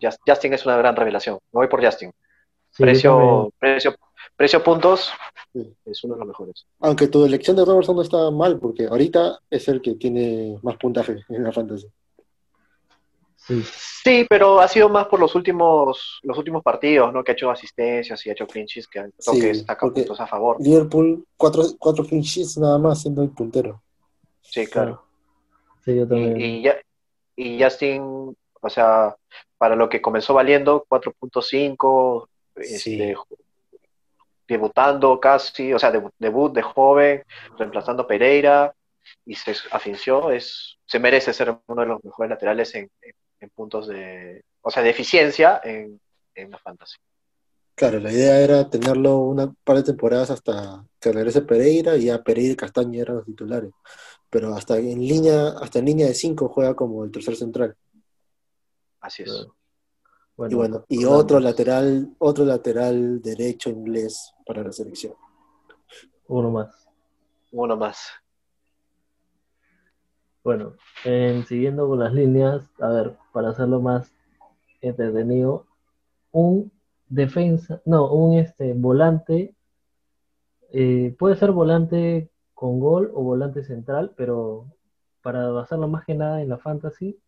[0.00, 1.34] Just- Justin es una gran revelación.
[1.52, 2.10] Me voy por Justin.
[2.70, 3.94] sí, precio, precio,
[4.36, 5.10] precio puntos
[5.52, 5.74] Sí.
[5.84, 6.66] es uno de los mejores.
[6.78, 10.76] Aunque tu elección de Robertson no está mal, porque ahorita es el que tiene más
[10.76, 11.86] puntaje en la fantasy.
[13.46, 13.62] Sí,
[14.02, 17.22] Sí, pero ha sido más por los últimos, los últimos partidos, ¿no?
[17.22, 20.20] Que ha hecho asistencias y ha hecho clean sheets que, creo Sí, que saca puntos
[20.20, 20.56] a favor.
[20.60, 23.82] Liverpool, cuatro, cuatro clean sheets nada más, siendo el puntero.
[24.40, 25.04] Sí, claro.
[25.84, 26.40] Sí, yo también.
[26.40, 26.80] Y, y, ya-
[27.36, 29.14] y Justin, o sea,
[29.58, 32.74] para lo que comenzó valiendo, 4.5, Sí.
[33.02, 33.16] este,
[34.48, 37.22] debutando casi, o sea, debut de joven,
[37.56, 38.74] reemplazando a Pereira,
[39.24, 42.90] y se afinció, es, se merece ser uno de los mejores laterales en,
[43.48, 46.00] puntos de, o sea, de eficiencia en,
[46.34, 46.96] en la fantasy.
[47.74, 52.22] Claro, la idea era tenerlo una par de temporadas hasta que regrese Pereira y ya
[52.22, 53.70] Pereira y Castaña eran los titulares.
[54.28, 57.74] Pero hasta en línea, hasta en línea de cinco juega como el tercer central.
[59.00, 59.46] Así es.
[60.50, 65.14] y bueno, y otro lateral, otro lateral derecho inglés para la selección.
[66.28, 66.86] Uno más.
[67.50, 68.10] Uno más.
[70.42, 70.72] Bueno,
[71.46, 74.10] siguiendo con las líneas, a ver, para hacerlo más
[74.80, 75.66] entretenido,
[76.32, 76.72] un
[77.08, 79.54] defensa, no, un este volante,
[80.72, 84.66] eh, puede ser volante con gol o volante central, pero
[85.22, 87.20] para basarlo más que nada en la fantasy,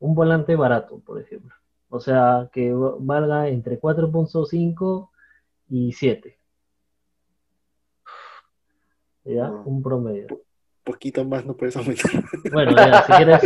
[0.00, 1.54] un volante barato, por ejemplo.
[1.90, 5.10] O sea, que valga entre 4.5
[5.68, 6.38] y 7.
[9.24, 9.50] ¿Ya?
[9.50, 10.42] Un promedio
[10.84, 12.10] poquito más no puedes aumentar.
[12.52, 13.42] Bueno, ya, si quieres,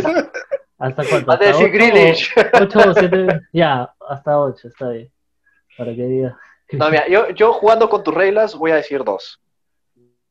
[0.77, 1.31] ¿hasta cuánto?
[1.31, 1.65] ¿Hasta 8,
[2.53, 5.11] 8 o 7, ya, hasta 8, está bien.
[5.77, 6.39] Para que diga.
[6.71, 9.39] No, mira, yo, yo jugando con tus reglas voy a decir dos.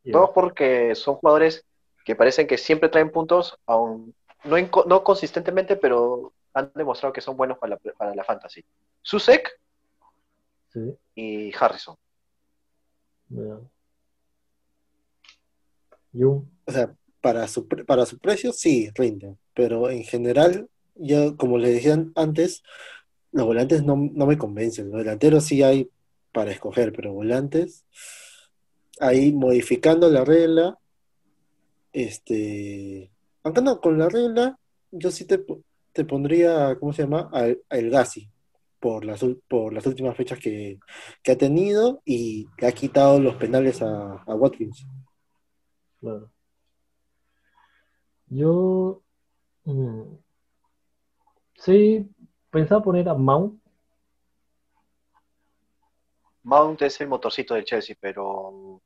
[0.04, 1.64] Dos porque son jugadores
[2.04, 4.14] que parecen que siempre traen puntos, aún
[4.44, 4.56] no,
[4.86, 8.64] no consistentemente, pero han demostrado que son buenos para la, para la fantasy.
[9.02, 9.50] Susek
[10.68, 10.96] sí.
[11.14, 11.96] y Harrison.
[16.24, 21.74] O sea, para su, para su precio sí rinden, pero en general, yo como les
[21.74, 22.62] decía antes,
[23.32, 24.90] los volantes no, me convencen.
[24.90, 25.90] Los delanteros sí hay
[26.32, 27.84] para escoger, pero volantes,
[29.00, 30.78] ahí modificando la regla,
[31.92, 33.10] este,
[33.42, 34.58] aunque no, con la regla,
[34.90, 35.44] yo sí te,
[35.92, 37.30] te pondría, ¿cómo se llama?
[37.70, 38.30] el Gassi,
[38.78, 40.78] por las, por las últimas fechas que,
[41.26, 44.86] ha tenido y que ha quitado los penales a, a Watkins.
[46.06, 46.30] Claro.
[48.28, 49.02] Yo
[49.64, 50.02] mm,
[51.56, 52.08] sí
[52.48, 53.60] pensaba poner a Mount.
[56.44, 58.80] Mount es el motorcito del Chelsea, pero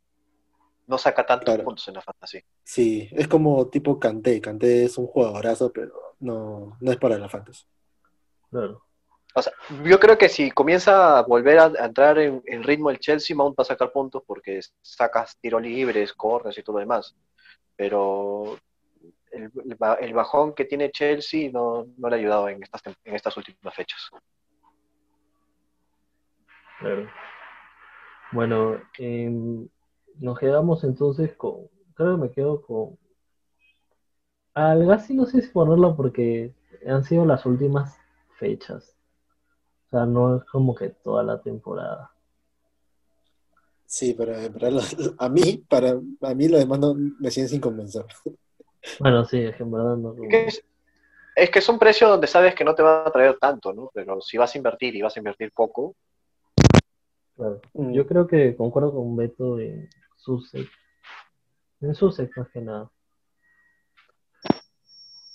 [0.87, 2.43] no saca tantos puntos en la fantasy.
[2.65, 4.41] Sí, es como tipo Kanté.
[4.41, 7.67] Kanté es un jugadorazo, pero no, no es para la fantasy.
[8.51, 8.83] Claro.
[9.85, 13.59] Yo creo que si comienza a volver a, entrar en, el ritmo el Chelsea, Mount
[13.59, 17.15] va a sacar puntos porque sacas tiros libres, corres y todo lo demás.
[17.77, 18.59] Pero
[19.31, 24.11] el, bajón que tiene Chelsea no, le ha ayudado en estas, en estas últimas fechas.
[26.81, 27.09] Claro.
[28.33, 29.69] Bueno, em,
[30.19, 32.99] nos quedamos entonces con, creo que me quedo con
[34.55, 36.55] al Gassi no sé si ponerlo porque
[36.87, 37.99] han sido las últimas
[38.39, 39.00] fechas.
[39.91, 42.13] O sea, no es como que toda la temporada.
[43.91, 44.35] Sí, pero,
[45.19, 48.05] a mí, para a mí lo demás no me siguen sin convencer.
[49.01, 50.15] Bueno, sí, es que en verdad no.
[51.35, 53.91] Es que, es un precio donde sabes que no te va a traer tanto, ¿no?
[53.93, 55.97] Pero si vas a invertir y vas a invertir poco.
[57.35, 57.61] Claro.
[57.75, 57.93] Mm.
[57.93, 60.71] Yo creo que concuerdo con Beto en Sussex.
[61.81, 62.91] En Sussex más que nada.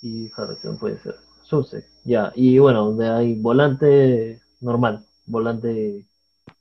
[0.00, 1.16] Y Harrison puede ser.
[1.42, 2.32] Sussex, ya.
[2.34, 5.06] Y bueno, donde hay volante normal.
[5.26, 6.04] Volante,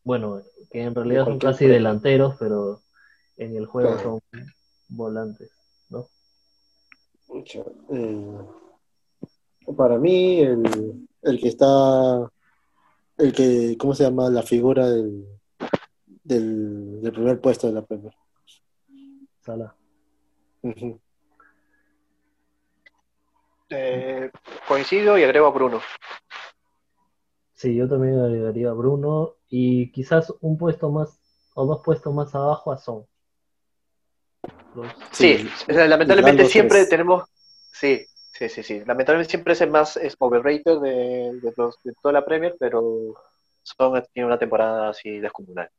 [0.03, 0.41] bueno,
[0.72, 2.82] que en realidad son casi delanteros, pero
[3.38, 4.19] en el juego son
[4.88, 5.52] volantes.
[7.91, 8.38] Eh,
[9.76, 12.32] para mí, el, el, que está,
[13.18, 14.30] el que, ¿cómo se llama?
[14.30, 15.26] La figura del,
[16.23, 18.14] del, primer puesto de la Premier.
[19.41, 19.76] Sala.
[23.69, 24.32] Eh,
[24.68, 25.82] coincido y agrego a Bruno.
[27.56, 31.18] Sí, yo también agregaría a Bruno y quizás un puesto más
[31.53, 33.06] o dos puestos más abajo a Son.
[35.11, 37.23] Sí, lamentablemente siempre tenemos.
[37.72, 38.84] Sí, sí, sí, sí.
[38.86, 43.15] Lamentablemente siempre es el más es overrated de, de, toda la Premier, pero
[43.64, 45.69] son tiene una temporada así descomunal.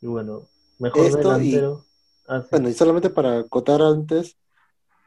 [0.00, 0.46] Y bueno,
[0.78, 1.84] mejor delantero.
[2.28, 4.36] Ah, bueno, y solamente para acotar antes,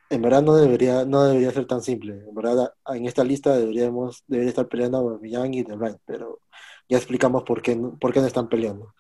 [0.10, 2.26] en verdad no debería, no debería ser tan simple.
[2.28, 6.40] En verdad, en esta lista deberíamos, debería estar peleando a Aubameyang y De Bruyne, pero
[6.88, 8.94] ya explicamos por qué, por qué no están peleando.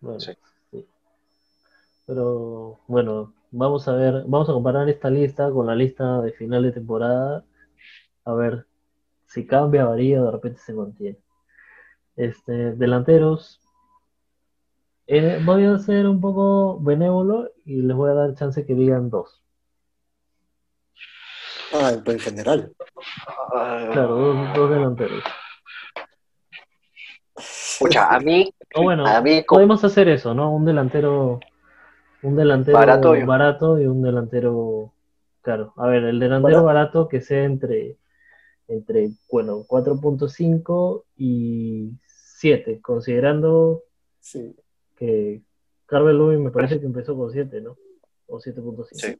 [0.00, 0.32] Bueno, sí.
[2.06, 6.62] Pero bueno, vamos a ver, vamos a comparar esta lista con la lista de final
[6.62, 7.44] de temporada.
[8.24, 8.66] A ver
[9.26, 11.18] si cambia, varía o de repente se contiene.
[12.16, 13.60] Este, delanteros.
[15.06, 19.08] Eh, voy a ser un poco benévolo y les voy a dar chance que digan
[19.10, 19.42] dos.
[21.72, 22.72] Ah, en general.
[23.92, 24.16] Claro,
[24.54, 25.22] dos, delanteros.
[27.36, 30.52] Escucha, a mí, O bueno, a mí como- podemos hacer eso, ¿no?
[30.52, 31.38] Un delantero,
[32.22, 34.92] un delantero Barato y- barato y un delantero
[35.42, 35.72] caro.
[35.76, 37.96] A ver, el delantero barato que sea entre,
[38.66, 43.84] entre, bueno, 4.5 y 7, considerando
[44.20, 44.56] Sí.
[44.96, 45.42] que
[45.86, 47.76] Carvel Lewin me parece que empezó con 7, ¿no?
[48.26, 48.98] O 7.5.
[49.06, 49.16] Sí.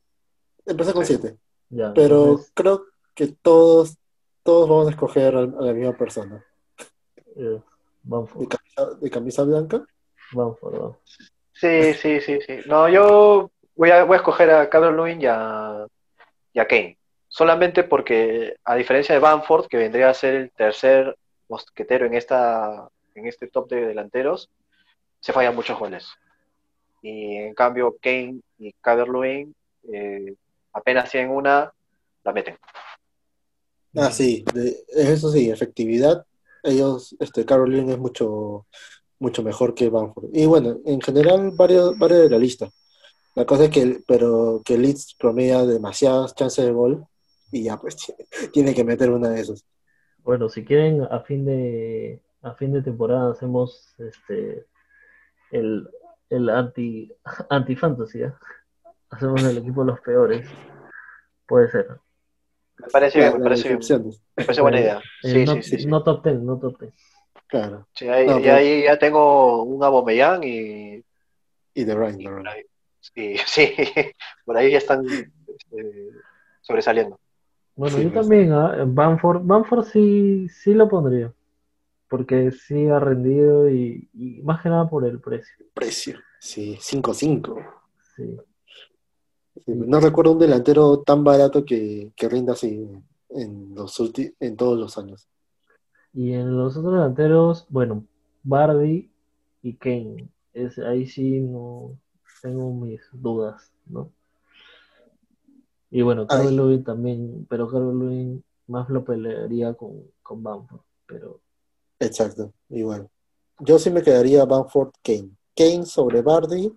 [0.66, 1.14] Empecé con Sí.
[1.16, 1.38] 7.
[1.70, 2.84] Ya, Pero entonces, creo
[3.14, 3.96] que todos,
[4.42, 6.44] todos vamos a escoger a, la misma persona.
[7.36, 7.62] eh, De
[8.02, 9.84] Bamford, camisa, de camisa blanca.
[10.32, 10.96] Bamford, Bamford.
[11.52, 12.60] Sí, sí, sí, sí.
[12.66, 15.86] No, yo voy a, voy a escoger a Calvert Lewin y a,
[16.52, 16.96] y a Kane.
[17.28, 21.16] Solamente porque, a diferencia de Bamford, que vendría a ser el tercer
[21.48, 24.50] mosquetero en esta, en este top de delanteros,
[25.20, 26.08] se fallan muchos goles.
[27.02, 29.54] Y en cambio, Kane y Calvert Lewin
[29.92, 30.34] eh,
[30.78, 31.72] apenas tienen una,
[32.24, 32.56] la meten.
[33.96, 36.24] Ah, sí, de- eso sí, efectividad.
[36.62, 38.66] Ellos, este, Caroline es mucho,
[39.18, 40.26] mucho mejor que Bamford.
[40.32, 42.68] Y bueno, en general, varios, varios de la lista.
[43.34, 47.06] La cosa es que, pero que Leeds promedia demasiadas chances de gol
[47.52, 49.64] y ya, pues, tiene, tiene que meter una de esas.
[50.24, 54.66] Bueno, si quieren, a fin de, a fin de temporada hacemos este
[55.50, 55.88] el,
[56.28, 57.10] el anti,
[57.50, 58.32] anti fantasy, ¿eh?
[59.10, 60.46] Hacemos el equipo de los peores.
[61.46, 61.86] Puede ser.
[62.78, 63.78] Me parece bien, me parece bien.
[63.80, 64.98] decepciones, Me parece buena idea.
[65.24, 65.86] Eh, Sí, no, sí, sí, sí.
[65.86, 66.92] no top 10, no top 10.
[67.48, 67.88] claro.
[67.94, 71.04] Sí, ahí, No, y pues- ahí ya tengo un Aubameyang y,
[71.74, 72.46] Y de Ryan.
[72.46, 72.62] ahí,
[73.00, 73.72] sí, sí,
[74.44, 76.10] por ahí ya están este,
[76.60, 77.18] sobresaliendo.
[77.74, 78.20] Bueno, Sí, yo pues.
[78.26, 78.84] también, ¿ah?
[78.86, 81.32] Bamford, Bamford sí, sí lo pondría.
[82.08, 85.66] Porque sí ha rendido y, y más que nada por el precio.
[85.74, 87.62] Precio, sí, 5-5.
[88.16, 88.36] Sí.
[89.66, 92.86] No recuerdo un delantero tan barato que, que rinda así
[93.30, 95.28] en, los ulti- en todos los años.
[96.12, 98.04] Y en los otros delanteros, bueno,
[98.42, 99.10] Bardi
[99.62, 100.28] y Kane.
[100.52, 101.98] Es, ahí sí no
[102.42, 104.10] tengo mis dudas, ¿no?
[105.90, 106.26] Y bueno.
[106.26, 110.80] Calvert Lewin también, pero Calvert Lewin más lo pelearía con, con Bamford.
[111.06, 111.40] Pero
[112.00, 113.08] Exacto, igual.
[113.60, 115.30] Yo sí me quedaría Bamford Kane.
[115.56, 116.72] Kane sobre Bardi,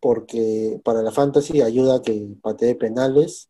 [0.00, 3.48] porque para la fantasy ayuda a que patee penales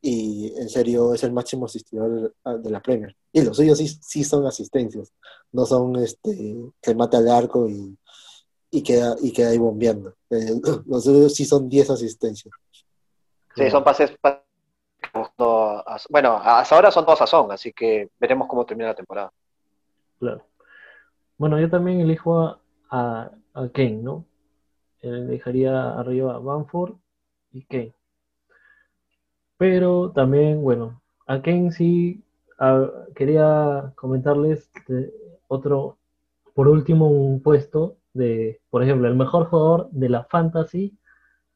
[0.00, 3.16] y en serio es el máximo asistidor de- la Premier.
[3.32, 5.12] Y los suyos sí, sí son asistencias,
[5.52, 7.96] no son este que mata al arco y,
[8.70, 10.14] y queda, y queda ahí bombeando.
[10.30, 12.52] Eh, los suyos sí son 10 asistencias.
[13.56, 14.12] Sí, son pases.
[14.20, 14.42] pa-
[15.38, 18.94] no, as- bueno, hasta ahora son todos a son, así que veremos cómo termina la
[18.94, 19.32] temporada.
[20.18, 20.44] Claro.
[21.38, 22.60] Bueno, yo también elijo a,
[22.90, 24.24] a, a Kane, ¿no?
[25.06, 26.96] Eh, Dejaría arriba a Bamford
[27.52, 27.94] y Kane.
[29.56, 32.24] Pero también, bueno, a Kane sí
[33.14, 34.68] quería comentarles
[35.46, 35.98] otro,
[36.54, 40.98] por último, un puesto de, por ejemplo, el mejor jugador de la Fantasy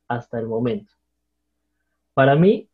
[0.06, 0.92] hasta el momento.
[2.14, 2.68] Para mí,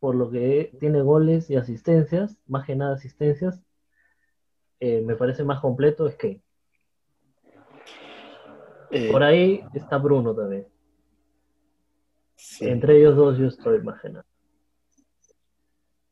[0.00, 3.62] por lo que tiene goles y asistencias, más que nada asistencias,
[4.80, 6.42] eh, me parece más completo es Kane.
[8.90, 10.66] Eh, Por ahí está Bruno también.
[12.36, 12.66] sí.
[12.68, 14.24] Entre ellos dos yo estoy nada.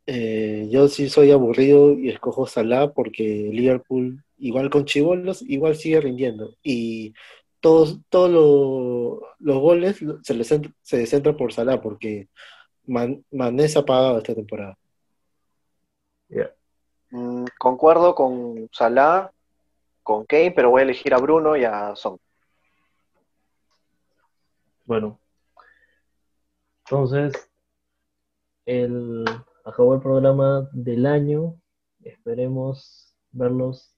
[0.07, 6.01] Eh, yo sí soy aburrido y escojo Salah porque Liverpool, igual con Chibolos, igual sigue
[6.01, 6.55] rindiendo.
[6.63, 7.13] Y
[7.61, 10.49] todos, todos lo- los goles se, les
[10.81, 12.29] se centran por Salah porque
[12.87, 14.79] Man- Mané se ha pagado esta temporada.
[16.31, 16.55] Ya.
[17.11, 19.31] Mm, concuerdo con Salah,
[20.03, 22.19] con Kane, pero voy a elegir a Bruno y a Son.
[24.89, 25.21] Bueno.
[26.87, 27.35] Entonces,
[28.65, 29.23] el,
[29.63, 31.61] acabó el programa del año.
[32.03, 33.95] Esperemos verlos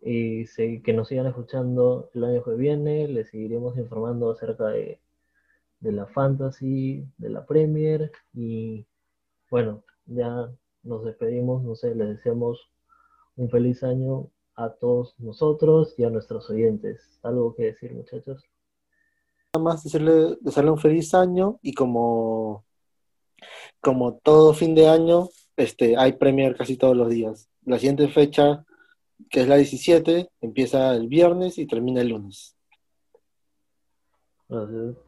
[0.00, 0.46] y
[0.82, 3.06] que nos sigan escuchando el año que viene.
[3.06, 5.00] Les seguiremos informando acerca de,
[5.78, 8.10] de la Fantasy, de la Premier.
[8.34, 8.88] Y
[9.48, 10.50] bueno, ya
[10.82, 11.62] nos despedimos.
[11.62, 12.68] No sé, les deseamos
[13.36, 17.20] un feliz año a todos nosotros y a nuestros oyentes.
[17.22, 18.44] ¿Algo que decir, muchachos?
[19.52, 22.64] Nada más decirle, desearle un feliz año y como,
[23.80, 27.50] como todo fin de año, este, hay Premier casi todos los días.
[27.64, 28.64] La siguiente fecha,
[29.28, 32.56] que es la 17, empieza el viernes y termina el lunes.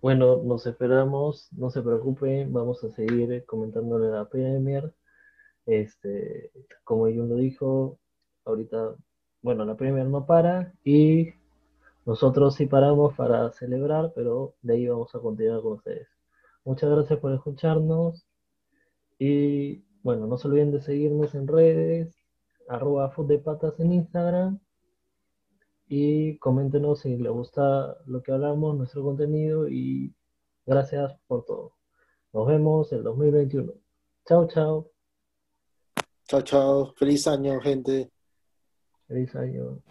[0.01, 4.93] Bueno, nos esperamos, no se preocupen, vamos a seguir comentándole la Premier.
[5.66, 6.51] Este,
[6.82, 8.01] como yo lo dijo,
[8.44, 8.97] ahorita,
[9.40, 11.41] bueno, la Premier no para y
[12.05, 16.09] nosotros sí paramos para celebrar, pero de ahí vamos a continuar con ustedes.
[16.65, 18.27] Muchas gracias por escucharnos
[19.19, 22.16] y bueno, no se olviden de seguirnos en redes,
[22.69, 23.12] arroba
[23.45, 24.59] patas en Instagram
[25.89, 30.15] y coméntenos si les gusta lo que hablamos, nuestro contenido y
[30.66, 31.74] gracias por todo.
[32.33, 33.73] Nos vemos en 2021.
[34.27, 34.91] Chao, chao.
[36.27, 36.93] Chao, chao.
[36.95, 38.11] Feliz año, gente.
[39.07, 39.83] Feliz año.